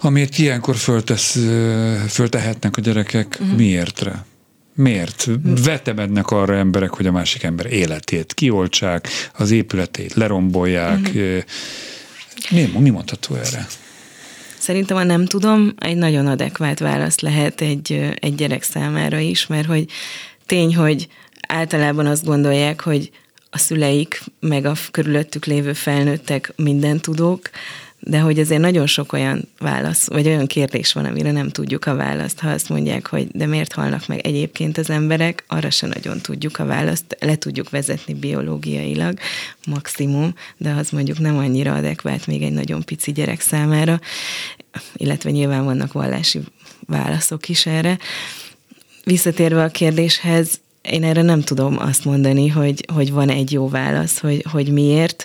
amit 0.00 0.38
ilyenkor 0.38 0.76
föltesz, 0.76 1.38
föltehetnek 2.08 2.76
a 2.76 2.80
gyerekek, 2.80 3.38
uh-huh. 3.40 3.56
miértre? 3.56 4.24
Miért? 4.74 5.28
Vetemednek 5.64 6.30
arra 6.30 6.56
emberek, 6.56 6.94
hogy 6.94 7.06
a 7.06 7.12
másik 7.12 7.42
ember 7.42 7.72
életét 7.72 8.34
kioltsák, 8.34 9.08
az 9.32 9.50
épületét 9.50 10.14
lerombolják. 10.14 10.98
Uh-huh. 10.98 11.42
Mi, 12.50 12.70
mi 12.78 12.90
mondható 12.90 13.34
erre? 13.34 13.66
Szerintem, 14.58 14.96
ha 14.96 15.02
nem 15.02 15.24
tudom, 15.24 15.74
egy 15.78 15.96
nagyon 15.96 16.26
adekvát 16.26 16.78
válasz 16.78 17.20
lehet 17.20 17.60
egy, 17.60 18.10
egy 18.14 18.34
gyerek 18.34 18.62
számára 18.62 19.18
is, 19.18 19.46
mert 19.46 19.66
hogy 19.66 19.86
tény, 20.46 20.76
hogy 20.76 21.08
általában 21.48 22.06
azt 22.06 22.24
gondolják, 22.24 22.80
hogy 22.80 23.10
a 23.54 23.58
szüleik, 23.58 24.22
meg 24.40 24.64
a 24.64 24.72
körülöttük 24.90 25.44
lévő 25.44 25.72
felnőttek 25.72 26.52
minden 26.56 27.00
tudók, 27.00 27.50
de 28.00 28.18
hogy 28.18 28.38
azért 28.38 28.60
nagyon 28.60 28.86
sok 28.86 29.12
olyan 29.12 29.48
válasz, 29.58 30.08
vagy 30.08 30.26
olyan 30.26 30.46
kérdés 30.46 30.92
van, 30.92 31.04
amire 31.04 31.32
nem 31.32 31.48
tudjuk 31.48 31.86
a 31.86 31.94
választ. 31.94 32.40
Ha 32.40 32.48
azt 32.48 32.68
mondják, 32.68 33.06
hogy 33.06 33.26
de 33.32 33.46
miért 33.46 33.72
halnak 33.72 34.06
meg 34.06 34.26
egyébként 34.26 34.78
az 34.78 34.90
emberek, 34.90 35.44
arra 35.46 35.70
se 35.70 35.86
nagyon 35.86 36.20
tudjuk 36.20 36.58
a 36.58 36.64
választ. 36.64 37.16
Le 37.20 37.36
tudjuk 37.36 37.70
vezetni 37.70 38.14
biológiailag, 38.14 39.18
maximum, 39.66 40.34
de 40.56 40.70
az 40.70 40.90
mondjuk 40.90 41.18
nem 41.18 41.36
annyira 41.36 41.74
adekvát 41.74 42.26
még 42.26 42.42
egy 42.42 42.52
nagyon 42.52 42.82
pici 42.82 43.12
gyerek 43.12 43.40
számára, 43.40 44.00
illetve 44.96 45.30
nyilván 45.30 45.64
vannak 45.64 45.92
vallási 45.92 46.40
válaszok 46.86 47.48
is 47.48 47.66
erre. 47.66 47.98
Visszatérve 49.04 49.62
a 49.62 49.68
kérdéshez, 49.68 50.60
én 50.90 51.04
erre 51.04 51.22
nem 51.22 51.40
tudom 51.40 51.78
azt 51.78 52.04
mondani, 52.04 52.48
hogy, 52.48 52.84
hogy 52.94 53.12
van 53.12 53.28
egy 53.28 53.52
jó 53.52 53.68
válasz, 53.68 54.18
hogy, 54.18 54.44
hogy 54.50 54.72
miért. 54.72 55.24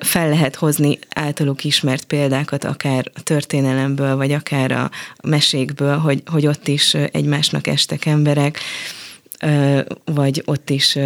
Fel 0.00 0.28
lehet 0.28 0.56
hozni 0.56 0.98
általuk 1.14 1.64
ismert 1.64 2.04
példákat, 2.04 2.64
akár 2.64 3.10
a 3.14 3.22
történelemből, 3.22 4.16
vagy 4.16 4.32
akár 4.32 4.72
a 4.72 4.90
mesékből, 5.22 5.96
hogy, 5.96 6.22
hogy 6.26 6.46
ott 6.46 6.68
is 6.68 6.94
egymásnak 6.94 7.66
estek 7.66 8.06
emberek, 8.06 8.58
vagy 10.04 10.42
ott 10.44 10.70
is 10.70 10.98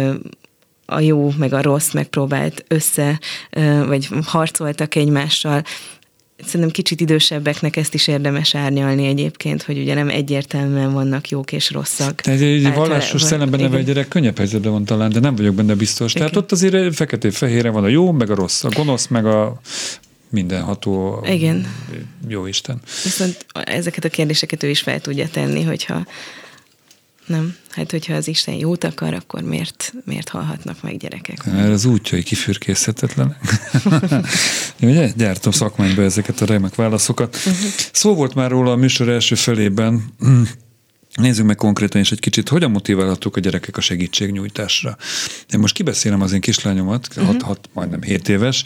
a 0.85 0.99
jó 0.99 1.33
meg 1.37 1.53
a 1.53 1.61
rossz 1.61 1.91
megpróbált 1.91 2.63
össze, 2.67 3.19
vagy 3.85 4.09
harcoltak 4.25 4.95
egymással 4.95 5.63
szerintem 6.45 6.69
kicsit 6.69 7.01
idősebbeknek 7.01 7.75
ezt 7.75 7.93
is 7.93 8.07
érdemes 8.07 8.55
árnyalni 8.55 9.07
egyébként, 9.07 9.63
hogy 9.63 9.77
ugye 9.77 9.93
nem 9.93 10.09
egyértelműen 10.09 10.93
vannak 10.93 11.29
jók 11.29 11.51
és 11.51 11.71
rosszak. 11.71 12.21
Tehát 12.21 12.39
egy 12.39 12.73
vallásos 12.73 13.21
szellemben 13.21 13.59
neve 13.59 13.77
egy 13.77 13.85
gyerek 13.85 14.07
könnyebb 14.07 14.37
helyzetben 14.37 14.71
van 14.71 14.85
talán, 14.85 15.09
de 15.11 15.19
nem 15.19 15.35
vagyok 15.35 15.55
benne 15.55 15.75
biztos. 15.75 16.13
Igen. 16.15 16.27
Tehát 16.27 16.43
ott 16.43 16.51
azért 16.51 16.95
fekete-fehére 16.95 17.69
van 17.69 17.83
a 17.83 17.87
jó, 17.87 18.11
meg 18.11 18.29
a 18.29 18.35
rossz, 18.35 18.63
a 18.63 18.69
gonosz, 18.69 19.07
meg 19.07 19.25
a 19.25 19.59
mindenható 20.29 21.25
Igen. 21.29 21.67
jó 22.27 22.45
Isten. 22.45 22.81
Viszont 23.03 23.45
ezeket 23.63 24.03
a 24.03 24.09
kérdéseket 24.09 24.63
ő 24.63 24.69
is 24.69 24.81
fel 24.81 25.01
tudja 25.01 25.27
tenni, 25.27 25.63
hogyha 25.63 26.05
nem. 27.25 27.55
Hát, 27.69 27.91
hogyha 27.91 28.13
az 28.13 28.27
Isten 28.27 28.53
jót 28.53 28.83
akar, 28.83 29.13
akkor 29.13 29.41
miért, 29.41 29.93
miért 30.05 30.29
halhatnak 30.29 30.81
meg 30.81 30.97
gyerekek? 30.97 31.45
Mert 31.45 31.69
az 31.69 31.85
útjai 31.85 32.23
kifürkészhetetlen. 32.23 33.37
Ugye? 34.81 35.11
Gyártom 35.15 35.51
szakmányba 35.51 36.01
ezeket 36.01 36.41
a 36.41 36.45
remek 36.45 36.75
válaszokat. 36.75 37.35
Uh-huh. 37.35 37.55
Szó 37.91 38.15
volt 38.15 38.33
már 38.33 38.49
róla 38.49 38.71
a 38.71 38.75
műsor 38.75 39.09
első 39.09 39.35
felében, 39.35 40.03
Nézzük 41.13 41.45
meg 41.45 41.55
konkrétan 41.55 42.01
is 42.01 42.11
egy 42.11 42.19
kicsit, 42.19 42.49
hogyan 42.49 42.71
motiválhatók 42.71 43.35
a 43.35 43.39
gyerekek 43.39 43.77
a 43.77 43.81
segítségnyújtásra. 43.81 44.97
Én 45.53 45.59
most 45.59 45.73
kibeszélem 45.73 46.21
az 46.21 46.31
én 46.31 46.41
kislányomat, 46.41 47.07
uh-huh. 47.09 47.25
hat, 47.25 47.41
hat, 47.41 47.69
majdnem 47.73 48.01
7 48.01 48.29
éves, 48.29 48.63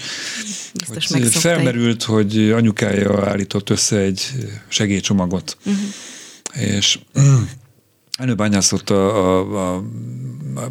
Biztos 0.74 1.08
hogy 1.08 1.28
felmerült, 1.28 2.04
hogy 2.04 2.52
anyukája 2.52 3.28
állított 3.28 3.70
össze 3.70 3.98
egy 3.98 4.32
segélycsomagot. 4.68 5.58
Uh-huh. 5.66 6.72
És 6.72 7.00
Előbányászott 8.18 8.90
a, 8.90 9.16
a, 9.16 9.76
a, 9.76 9.84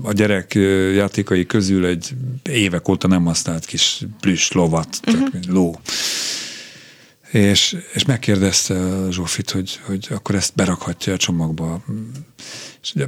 a 0.03 0.13
gyerek 0.13 0.55
játékai 0.95 1.47
közül 1.47 1.87
egy 1.87 2.15
évek 2.43 2.89
óta 2.89 3.09
nem 3.09 3.25
használt 3.25 3.65
kis 3.65 4.03
plüss 4.21 4.51
lovat, 4.51 5.01
uh-huh. 5.07 5.29
ló. 5.49 5.81
És, 7.31 7.77
és 7.93 8.05
megkérdezte 8.05 8.75
Zsófit, 9.11 9.51
hogy, 9.51 9.81
hogy 9.83 10.07
akkor 10.11 10.35
ezt 10.35 10.55
berakhatja 10.55 11.13
a 11.13 11.17
csomagba. 11.17 11.85
És 12.83 12.93
ugye 12.95 13.07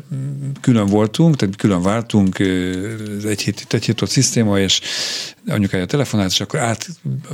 külön 0.61 0.87
voltunk, 0.87 1.37
tehát 1.37 1.57
külön 1.57 1.83
váltunk, 1.83 2.39
egy 3.25 3.43
hét, 3.43 3.67
egy 3.69 3.85
hét 3.85 4.01
volt 4.01 4.13
szisztéma, 4.13 4.59
és 4.59 4.81
anyukája 5.47 5.87
telefonált, 5.87 6.31
és 6.31 6.41
akkor 6.41 6.61
át, 6.61 6.89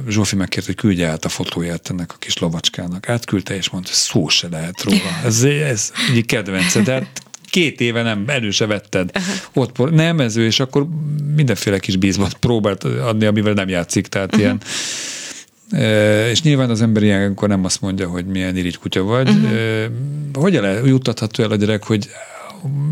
Zsófi 0.09 0.37
megkért, 0.37 0.67
hogy 0.67 0.75
küldje 0.75 1.09
át 1.09 1.25
a 1.25 1.29
fotóját 1.29 1.91
ennek 1.91 2.13
a 2.13 2.17
kis 2.19 2.39
lovacskának. 2.39 3.09
Átküldte, 3.09 3.57
és 3.57 3.71
mondta, 3.71 3.93
szó 3.93 4.29
se 4.29 4.49
lehet 4.49 4.83
róla. 4.83 5.21
Ez, 5.25 5.43
ez 5.43 5.93
egy 6.15 6.27
kedvence, 6.27 6.81
de 6.81 6.93
hát 6.93 7.23
két 7.51 7.81
éve 7.81 8.03
nem, 8.03 8.25
elő 8.27 8.51
se 8.51 8.67
vetted. 8.67 9.11
Ott 9.53 9.91
nem 9.91 10.21
ez 10.21 10.37
ő, 10.37 10.45
és 10.45 10.61
akkor 10.61 10.87
mindenféle 11.35 11.79
kis 11.79 11.97
bízmat 11.97 12.35
próbált 12.35 12.85
adni, 12.85 13.27
amivel 13.27 13.53
nem 13.53 13.69
játszik, 13.69 14.07
tehát 14.07 14.27
uh-huh. 14.27 14.41
ilyen 14.41 14.61
és 16.31 16.43
nyilván 16.43 16.71
az 16.71 16.83
ember 16.83 17.03
ilyenkor 17.03 17.49
nem 17.49 17.65
azt 17.65 17.81
mondja, 17.81 18.09
hogy 18.09 18.27
milyen 18.27 18.57
irigy 18.57 18.79
kutya 18.79 19.03
vagy. 19.03 19.29
Uh-huh. 19.29 19.53
Hogyan 20.33 20.65
el, 20.65 20.87
juttatható 20.87 21.43
el 21.43 21.51
a 21.51 21.57
gyerek, 21.57 21.85
hogy 21.85 22.09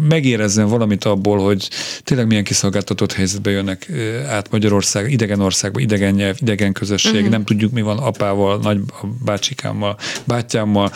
megérezzen 0.09 0.69
valamit 0.69 1.05
abból, 1.05 1.39
hogy 1.39 1.69
tényleg 2.03 2.27
milyen 2.27 2.45
kiszolgáltatott 2.45 3.13
helyzetbe 3.13 3.51
jönnek 3.51 3.91
át 4.29 4.51
Magyarország, 4.51 5.13
idegen 5.13 5.41
országba, 5.41 5.81
idegen 5.81 6.15
nyelv, 6.15 6.37
idegen 6.41 6.73
közösség, 6.73 7.15
uh-huh. 7.15 7.31
nem 7.31 7.45
tudjuk 7.45 7.73
mi 7.73 7.83
van 7.83 7.99
apával, 7.99 8.59
nagy 8.63 8.81
bácsikámmal, 9.25 9.99
bátyámmal, 10.25 10.93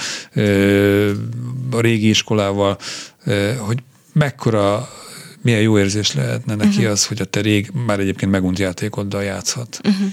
a 1.70 1.80
régi 1.80 2.08
iskolával, 2.08 2.78
hogy 3.58 3.78
mekkora 4.12 4.88
milyen 5.42 5.60
jó 5.60 5.78
érzés 5.78 6.14
lehetne 6.14 6.54
neki 6.54 6.76
uh-huh. 6.76 6.90
az, 6.90 7.06
hogy 7.06 7.20
a 7.20 7.24
te 7.24 7.40
rég, 7.40 7.70
már 7.86 8.00
egyébként 8.00 8.30
megunt 8.30 8.58
játékoddal 8.58 9.22
játszhat. 9.22 9.80
Uh-huh. 9.84 10.06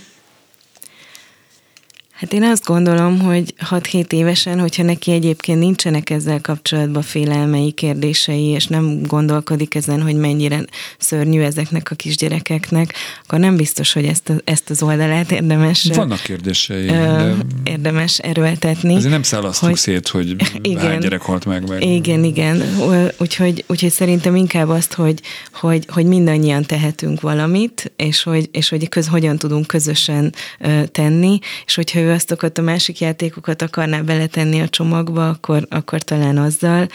Hát 2.24 2.34
én 2.34 2.44
azt 2.44 2.66
gondolom, 2.66 3.20
hogy 3.20 3.54
6-7 3.70 4.12
évesen, 4.12 4.60
hogyha 4.60 4.84
neki 4.84 5.12
egyébként 5.12 5.60
nincsenek 5.60 6.10
ezzel 6.10 6.42
kapcsolatban 6.42 7.02
félelmei, 7.02 7.72
kérdései, 7.72 8.44
és 8.44 8.68
nem 8.68 9.02
gondolkodik 9.02 9.76
ezen, 9.76 10.02
hogy 10.02 10.16
mennyire 10.16 10.66
szörnyű 10.98 11.42
ezeknek 11.42 11.92
a 11.92 11.96
kisgyerekeknek, 11.96 12.94
akkor 13.24 13.40
nem 13.40 13.56
biztos, 13.56 13.94
hogy 13.94 14.06
ezt, 14.06 14.30
a, 14.30 14.34
ezt 14.44 14.70
az 14.70 14.84
oldalát 14.84 15.32
érdemes... 15.32 15.90
Vannak 15.94 16.22
kérdései. 16.22 16.88
Ö, 16.88 16.92
de 16.92 17.36
érdemes 17.64 18.18
erőltetni. 18.18 18.96
Azért 18.96 19.12
nem 19.12 19.24
szálasztunk 19.24 19.72
hogy, 19.72 19.82
szét, 19.82 20.08
hogy 20.08 20.36
igen, 20.62 20.80
hány 20.86 21.00
gyerek 21.00 21.22
halt 21.22 21.46
meg. 21.46 21.68
meg. 21.68 21.84
Igen, 21.84 22.24
igen. 22.24 22.64
Úgyhogy, 23.18 23.64
úgyhogy 23.68 23.92
szerintem 23.92 24.36
inkább 24.36 24.70
azt, 24.70 24.94
hogy, 24.94 25.20
hogy, 25.54 25.86
hogy 25.88 26.06
mindannyian 26.06 26.64
tehetünk 26.64 27.22
valamit, 27.22 27.92
és 27.96 28.24
hogy, 28.24 28.50
és 28.52 28.70
hogy 28.70 28.90
köz, 28.90 29.08
hogyan 29.08 29.38
tudunk 29.38 29.68
közösen 29.68 30.34
tenni, 30.92 31.40
és 31.66 31.76
hogyha 31.76 32.00
ő 32.00 32.12
azokat 32.14 32.58
a 32.58 32.62
másik 32.62 33.00
játékokat 33.00 33.62
akarná 33.62 34.02
beletenni 34.02 34.62
a 34.62 34.70
csomagba, 34.70 35.30
akkor, 35.30 35.66
akkor 35.70 36.02
talán 36.02 36.38
azzal. 36.38 36.88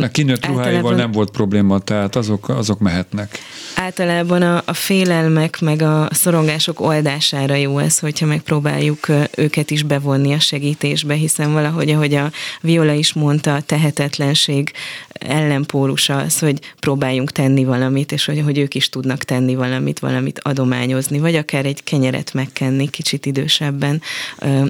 A 0.00 0.08
kinőtt 0.12 0.46
ruháival 0.46 0.94
nem 0.94 1.12
volt 1.12 1.30
probléma, 1.30 1.78
tehát 1.78 2.16
azok, 2.16 2.48
azok 2.48 2.78
mehetnek. 2.78 3.38
Általában 3.74 4.42
a, 4.42 4.62
a 4.64 4.72
félelmek 4.72 5.60
meg 5.60 5.82
a 5.82 6.08
szorongások 6.10 6.80
oldására 6.80 7.54
jó 7.54 7.78
ez, 7.78 7.98
hogyha 7.98 8.26
megpróbáljuk 8.26 9.06
őket 9.36 9.70
is 9.70 9.82
bevonni 9.82 10.32
a 10.32 10.38
segítésbe, 10.38 11.14
hiszen 11.14 11.52
valahogy, 11.52 11.90
ahogy 11.90 12.14
a 12.14 12.30
Viola 12.60 12.92
is 12.92 13.12
mondta, 13.12 13.54
a 13.54 13.60
tehetetlenség 13.60 14.72
ellenpólusa 15.12 16.16
az, 16.16 16.38
hogy 16.38 16.58
próbáljunk 16.80 17.32
tenni 17.32 17.64
valamit, 17.64 18.12
és 18.12 18.24
hogy, 18.24 18.40
hogy 18.44 18.58
ők 18.58 18.74
is 18.74 18.88
tudnak 18.88 19.24
tenni 19.24 19.54
valamit, 19.54 19.98
valamit 19.98 20.40
adományozni, 20.42 21.18
vagy 21.18 21.34
akár 21.34 21.66
egy 21.66 21.84
kenyeret 21.84 22.32
megkenni 22.32 22.88
kicsit 22.88 23.26
idősebben, 23.26 24.02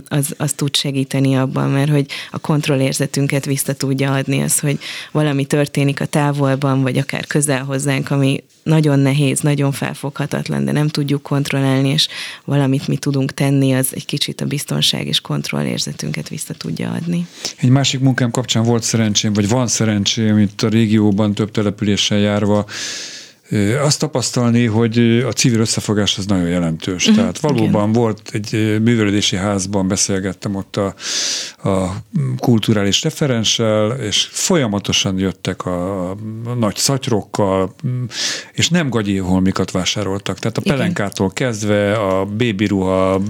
az, 0.08 0.34
az 0.36 0.52
tud 0.52 0.76
segíteni 0.76 1.36
abban, 1.36 1.70
mert 1.70 1.90
hogy 1.90 2.06
a 2.30 2.38
kontrollérzetünket 2.38 3.44
vissza 3.44 3.74
tudja 3.74 4.12
adni 4.12 4.42
az, 4.42 4.58
hogy 4.58 4.78
valami 5.12 5.44
történik 5.44 6.00
a 6.00 6.06
távolban, 6.06 6.82
vagy 6.82 6.98
akár 6.98 7.26
közel 7.26 7.64
hozzánk, 7.64 8.10
ami 8.10 8.44
nagyon 8.62 8.98
nehéz, 8.98 9.40
nagyon 9.40 9.72
felfoghatatlan, 9.72 10.64
de 10.64 10.72
nem 10.72 10.88
tudjuk 10.88 11.22
kontrollálni, 11.22 11.88
és 11.88 12.08
valamit 12.44 12.88
mi 12.88 12.96
tudunk 12.96 13.34
tenni, 13.34 13.72
az 13.74 13.88
egy 13.94 14.06
kicsit 14.06 14.40
a 14.40 14.46
biztonság 14.46 15.06
és 15.06 15.20
kontrollérzetünket 15.20 16.28
vissza 16.28 16.54
tudja 16.54 16.90
adni. 16.90 17.26
Egy 17.56 17.70
másik 17.70 18.00
munkám 18.00 18.30
kapcsán 18.30 18.62
volt 18.64 18.82
szerencsém, 18.82 19.32
vagy 19.32 19.48
van 19.48 19.66
szerencsém 19.66 20.38
itt 20.38 20.62
a 20.62 20.68
régióban 20.68 21.34
több 21.34 21.50
településsel 21.50 22.18
járva, 22.18 22.66
azt 23.82 23.98
tapasztalni, 23.98 24.64
hogy 24.64 24.98
a 25.28 25.32
civil 25.32 25.60
összefogás 25.60 26.18
az 26.18 26.26
nagyon 26.26 26.48
jelentős. 26.48 27.02
Uh-huh, 27.02 27.16
Tehát 27.16 27.38
valóban 27.38 27.88
igen. 27.88 27.92
volt 27.92 28.30
egy 28.32 28.80
művelődési 28.82 29.36
házban, 29.36 29.88
beszélgettem 29.88 30.54
ott 30.54 30.76
a, 30.76 30.94
a 31.68 31.96
kulturális 32.38 33.02
referenssel, 33.02 33.90
és 33.90 34.28
folyamatosan 34.30 35.18
jöttek 35.18 35.66
a, 35.66 36.10
a 36.10 36.16
nagy 36.58 36.76
szatyrokkal, 36.76 37.74
és 38.52 38.68
nem 38.68 38.88
gagyi 38.88 39.16
holmikat 39.16 39.70
vásároltak. 39.70 40.38
Tehát 40.38 40.58
a 40.58 40.60
igen. 40.64 40.76
pelenkától 40.76 41.30
kezdve 41.30 41.94
a 41.94 42.24
bébiruha, 42.24 43.20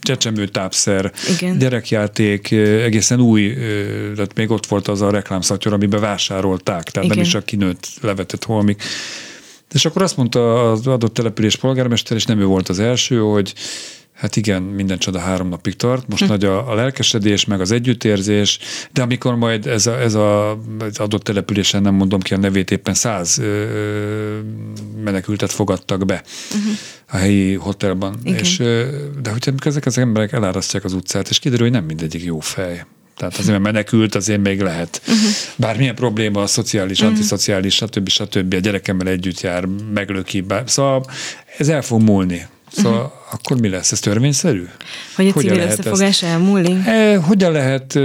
csecsemőtápszer, 0.00 1.12
igen. 1.36 1.58
gyerekjáték, 1.58 2.50
egészen 2.50 3.20
új, 3.20 3.54
tehát 4.14 4.34
még 4.34 4.50
ott 4.50 4.66
volt 4.66 4.88
az 4.88 5.00
a 5.00 5.10
reklámszatyor, 5.10 5.72
amiben 5.72 6.00
vásárolták, 6.00 6.90
tehát 6.90 7.04
igen. 7.04 7.16
nem 7.16 7.26
is 7.26 7.34
a 7.34 7.40
kinőtt 7.40 7.88
levetett 8.00 8.44
holmik. 8.44 8.82
És 9.72 9.84
akkor 9.84 10.02
azt 10.02 10.16
mondta 10.16 10.70
az 10.70 10.86
adott 10.86 11.14
település 11.14 11.56
polgármester, 11.56 12.16
és 12.16 12.24
nem 12.24 12.40
ő 12.40 12.44
volt 12.44 12.68
az 12.68 12.78
első, 12.78 13.18
hogy 13.18 13.54
Hát 14.22 14.36
igen, 14.36 14.62
minden 14.62 14.98
csoda 14.98 15.18
három 15.18 15.48
napig 15.48 15.76
tart. 15.76 16.08
Most 16.08 16.22
hm. 16.22 16.28
nagy 16.28 16.44
a, 16.44 16.70
a 16.70 16.74
lelkesedés, 16.74 17.44
meg 17.44 17.60
az 17.60 17.70
együttérzés, 17.70 18.58
de 18.92 19.02
amikor 19.02 19.34
majd 19.36 19.66
ez 19.66 19.86
a, 19.86 20.00
ez 20.00 20.14
a 20.14 20.58
az 20.78 20.98
adott 20.98 21.22
településen, 21.22 21.82
nem 21.82 21.94
mondom 21.94 22.20
ki 22.20 22.34
a 22.34 22.36
nevét, 22.36 22.70
éppen 22.70 22.94
száz 22.94 23.38
ö, 23.38 24.38
menekültet 25.04 25.50
fogadtak 25.50 26.06
be 26.06 26.22
uh-huh. 26.54 26.72
a 27.08 27.16
helyi 27.16 27.54
hotelban. 27.54 28.18
És, 28.24 28.56
de 29.22 29.30
hogyha 29.30 29.52
ezek 29.58 29.86
az 29.86 29.98
emberek 29.98 30.32
elárasztják 30.32 30.84
az 30.84 30.92
utcát, 30.92 31.28
és 31.28 31.38
kiderül, 31.38 31.64
hogy 31.64 31.74
nem 31.74 31.84
mindegyik 31.84 32.24
jó 32.24 32.40
fej. 32.40 32.84
Tehát 33.22 33.38
azért, 33.38 33.58
mert 33.60 33.72
menekült, 33.72 34.14
azért 34.14 34.40
még 34.40 34.60
lehet. 34.60 35.00
Uh-huh. 35.02 35.30
Bármilyen 35.56 35.94
probléma, 35.94 36.42
a 36.42 36.46
szociális, 36.46 36.98
uh-huh. 36.98 37.14
antiszociális, 37.14 37.74
stb. 37.74 38.08
stb. 38.08 38.54
a 38.54 38.58
gyerekemmel 38.58 39.08
együtt 39.08 39.40
jár, 39.40 39.64
meglöki. 39.94 40.40
Bár, 40.40 40.62
szóval 40.66 41.04
ez 41.58 41.68
el 41.68 41.82
fog 41.82 42.02
múlni. 42.02 42.46
Szóval 42.72 42.92
uh-huh. 42.92 43.12
akkor 43.32 43.60
mi 43.60 43.68
lesz? 43.68 43.92
Ez 43.92 44.00
törvényszerű? 44.00 44.64
Hogy 45.14 45.26
a 45.28 45.32
civil 45.32 45.58
összefogás 45.58 46.22
elmúlik? 46.22 46.86
E, 46.86 47.16
hogyan 47.16 47.52
lehet 47.52 47.96
e, 47.96 48.00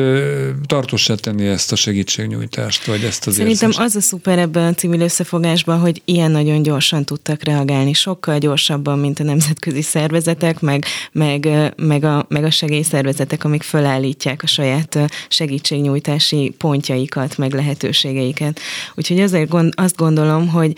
tartósá 0.65 1.15
tenni 1.15 1.47
ezt 1.47 1.71
a 1.71 1.75
segítségnyújtást, 1.75 2.85
vagy 2.85 3.03
ezt 3.03 3.27
az 3.27 3.35
Szerintem 3.35 3.69
érzést? 3.69 3.87
az 3.87 3.95
a 3.95 4.01
szuper 4.01 4.39
ebben 4.39 4.65
a 4.65 4.73
civil 4.73 5.01
összefogásban, 5.01 5.79
hogy 5.79 6.01
ilyen 6.05 6.31
nagyon 6.31 6.61
gyorsan 6.61 7.05
tudtak 7.05 7.43
reagálni, 7.43 7.93
sokkal 7.93 8.37
gyorsabban, 8.37 8.99
mint 8.99 9.19
a 9.19 9.23
nemzetközi 9.23 9.81
szervezetek, 9.81 10.59
meg, 10.59 10.85
meg, 11.11 11.47
meg, 11.75 12.03
a, 12.03 12.25
meg 12.29 12.43
a 12.43 12.51
segélyszervezetek, 12.51 13.43
amik 13.43 13.63
felállítják 13.63 14.43
a 14.43 14.47
saját 14.47 14.99
segítségnyújtási 15.29 16.55
pontjaikat, 16.57 17.37
meg 17.37 17.53
lehetőségeiket. 17.53 18.59
Úgyhogy 18.95 19.19
azért 19.19 19.49
gond, 19.49 19.73
azt 19.75 19.95
gondolom, 19.95 20.47
hogy 20.47 20.73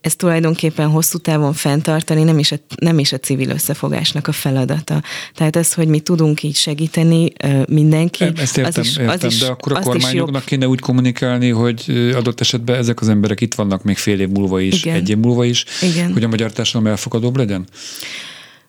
ez 0.00 0.16
tulajdonképpen 0.16 0.88
hosszú 0.88 1.18
távon 1.18 1.52
fenntartani 1.52 2.22
nem 2.22 2.38
is, 2.38 2.52
a, 2.52 2.56
nem 2.76 2.98
is 2.98 3.12
a 3.12 3.18
civil 3.18 3.50
összefogásnak 3.50 4.26
a 4.28 4.32
feladata. 4.32 5.02
Tehát 5.34 5.56
az, 5.56 5.72
hogy 5.72 5.88
mi 5.88 6.00
tudunk 6.00 6.42
így 6.42 6.56
segíteni 6.56 7.32
mindenki, 7.68 8.24
Ezt 8.36 8.58
értem, 8.58 8.80
az 8.82 8.86
is, 8.86 8.96
értem, 8.96 9.14
az 9.14 9.24
is, 9.24 9.38
de 9.38 9.46
akkor 9.46 9.72
a 9.72 9.80
kormányoknak 9.80 10.44
kéne 10.44 10.68
úgy 10.68 10.80
kommunikálni, 10.80 11.48
hogy 11.48 12.12
adott 12.14 12.40
esetben 12.40 12.76
ezek 12.76 13.00
az 13.00 13.08
emberek 13.08 13.40
itt 13.40 13.54
vannak 13.54 13.82
még 13.82 13.96
fél 13.96 14.20
év 14.20 14.28
múlva 14.28 14.60
is, 14.60 14.84
Igen. 14.84 14.94
egy 14.94 15.10
év 15.10 15.16
múlva 15.18 15.44
is, 15.44 15.64
Igen. 15.82 16.12
hogy 16.12 16.24
a 16.24 16.28
magyar 16.28 16.52
társadalom 16.52 16.92
elfogadóbb 16.92 17.36
legyen? 17.36 17.66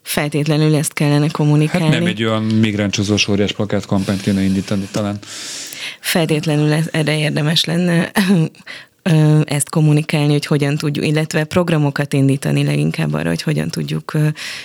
Feltétlenül 0.01 0.75
ezt 0.75 0.93
kellene 0.93 1.27
kommunikálni. 1.27 1.86
Hát 1.86 1.99
nem 1.99 2.05
egy 2.05 2.23
olyan 2.23 2.43
migráncsozós 2.43 3.27
óriás 3.27 3.51
plakátkampányt 3.51 4.21
kéne 4.21 4.41
indítani 4.41 4.88
talán. 4.91 5.19
Feltétlenül 5.99 6.73
erre 6.91 7.17
érdemes 7.17 7.65
lenne 7.65 8.11
ezt 9.43 9.70
kommunikálni, 9.70 10.32
hogy 10.32 10.45
hogyan 10.45 10.78
tudjuk, 10.78 11.06
illetve 11.06 11.43
programokat 11.43 12.14
indítani 12.14 12.64
leginkább 12.64 13.14
arra, 13.14 13.30
hogy 13.30 13.41
hogyan 13.41 13.70
tudjuk 13.70 14.18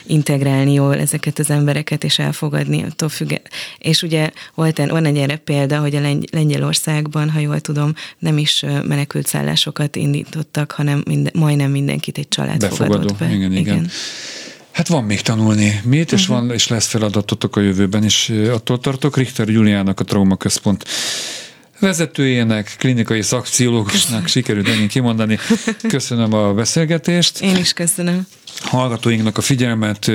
integrálni 0.06 0.72
jól 0.72 0.98
ezeket 0.98 1.38
az 1.38 1.50
embereket, 1.50 2.04
és 2.04 2.18
elfogadni 2.18 2.82
attól 2.82 3.08
függ. 3.08 3.32
És 3.78 4.02
ugye 4.02 4.30
volt, 4.54 4.86
van 4.86 5.04
egy 5.04 5.16
erre 5.16 5.36
példa, 5.36 5.78
hogy 5.78 5.94
a 5.94 6.18
Lengyelországban, 6.30 7.30
ha 7.30 7.38
jól 7.38 7.60
tudom, 7.60 7.94
nem 8.18 8.38
is 8.38 8.64
menekült 8.84 9.26
szállásokat 9.26 9.96
indítottak, 9.96 10.70
hanem 10.70 11.02
minden, 11.06 11.32
majdnem 11.36 11.70
mindenkit 11.70 12.18
egy 12.18 12.28
család 12.28 12.58
Befogadó. 12.58 12.92
fogadott 12.92 13.18
be. 13.18 13.26
Igen, 13.26 13.52
igen. 13.52 13.56
igen. 13.56 13.90
Hát 14.70 14.88
van 14.88 15.04
még 15.04 15.20
tanulni 15.20 15.80
mit, 15.84 16.12
és, 16.12 16.22
uh-huh. 16.22 16.36
van, 16.46 16.54
és 16.54 16.68
lesz 16.68 16.86
feladatotok 16.86 17.56
a 17.56 17.60
jövőben 17.60 18.04
is. 18.04 18.32
Attól 18.50 18.80
tartok, 18.80 19.16
Richter 19.16 19.48
Juliának 19.48 20.00
a 20.00 20.04
Trauma 20.04 20.36
Központ 20.36 20.84
vezetőjének, 21.80 22.74
klinikai 22.78 23.22
szakpszichológusnak 23.22 24.26
sikerült 24.36 24.68
ennyi 24.68 24.86
kimondani. 24.86 25.38
Köszönöm 25.88 26.32
a 26.32 26.54
beszélgetést. 26.54 27.40
Én 27.40 27.56
is 27.56 27.72
köszönöm. 27.72 28.26
Hallgatóinknak 28.60 29.38
a 29.38 29.40
figyelmet, 29.40 30.06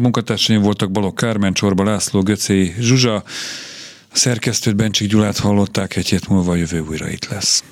munkatársaim 0.00 0.60
voltak 0.60 0.90
Balog 0.90 1.14
Kármen, 1.14 1.52
Csorba 1.52 1.84
László, 1.84 2.22
Göcé 2.22 2.74
Zsuzsa, 2.78 3.14
a 4.12 4.18
szerkesztőt 4.18 4.76
Bencsik 4.76 5.08
Gyulát 5.08 5.38
hallották, 5.38 5.96
egy 5.96 6.08
hét 6.08 6.28
múlva 6.28 6.52
a 6.52 6.54
jövő 6.54 6.80
újra 6.80 7.10
itt 7.10 7.28
lesz. 7.28 7.64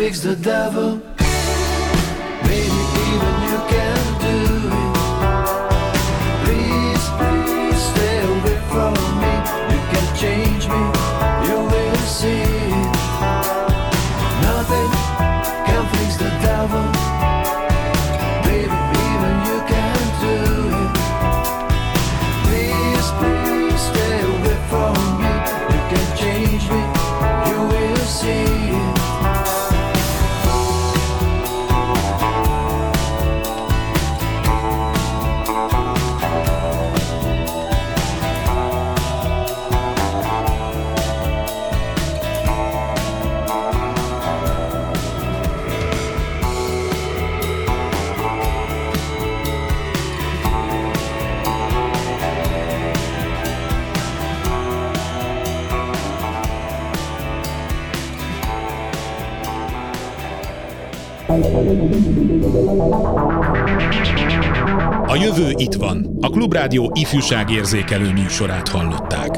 Fix 0.00 0.20
the 0.20 0.34
devil. 0.34 1.09
A 65.06 65.16
jövő 65.16 65.52
itt 65.56 65.74
van. 65.74 66.16
A 66.20 66.30
Klubrádió 66.30 66.92
ifjúságérzékelő 66.94 68.12
műsorát 68.12 68.68
hallották. 68.68 69.29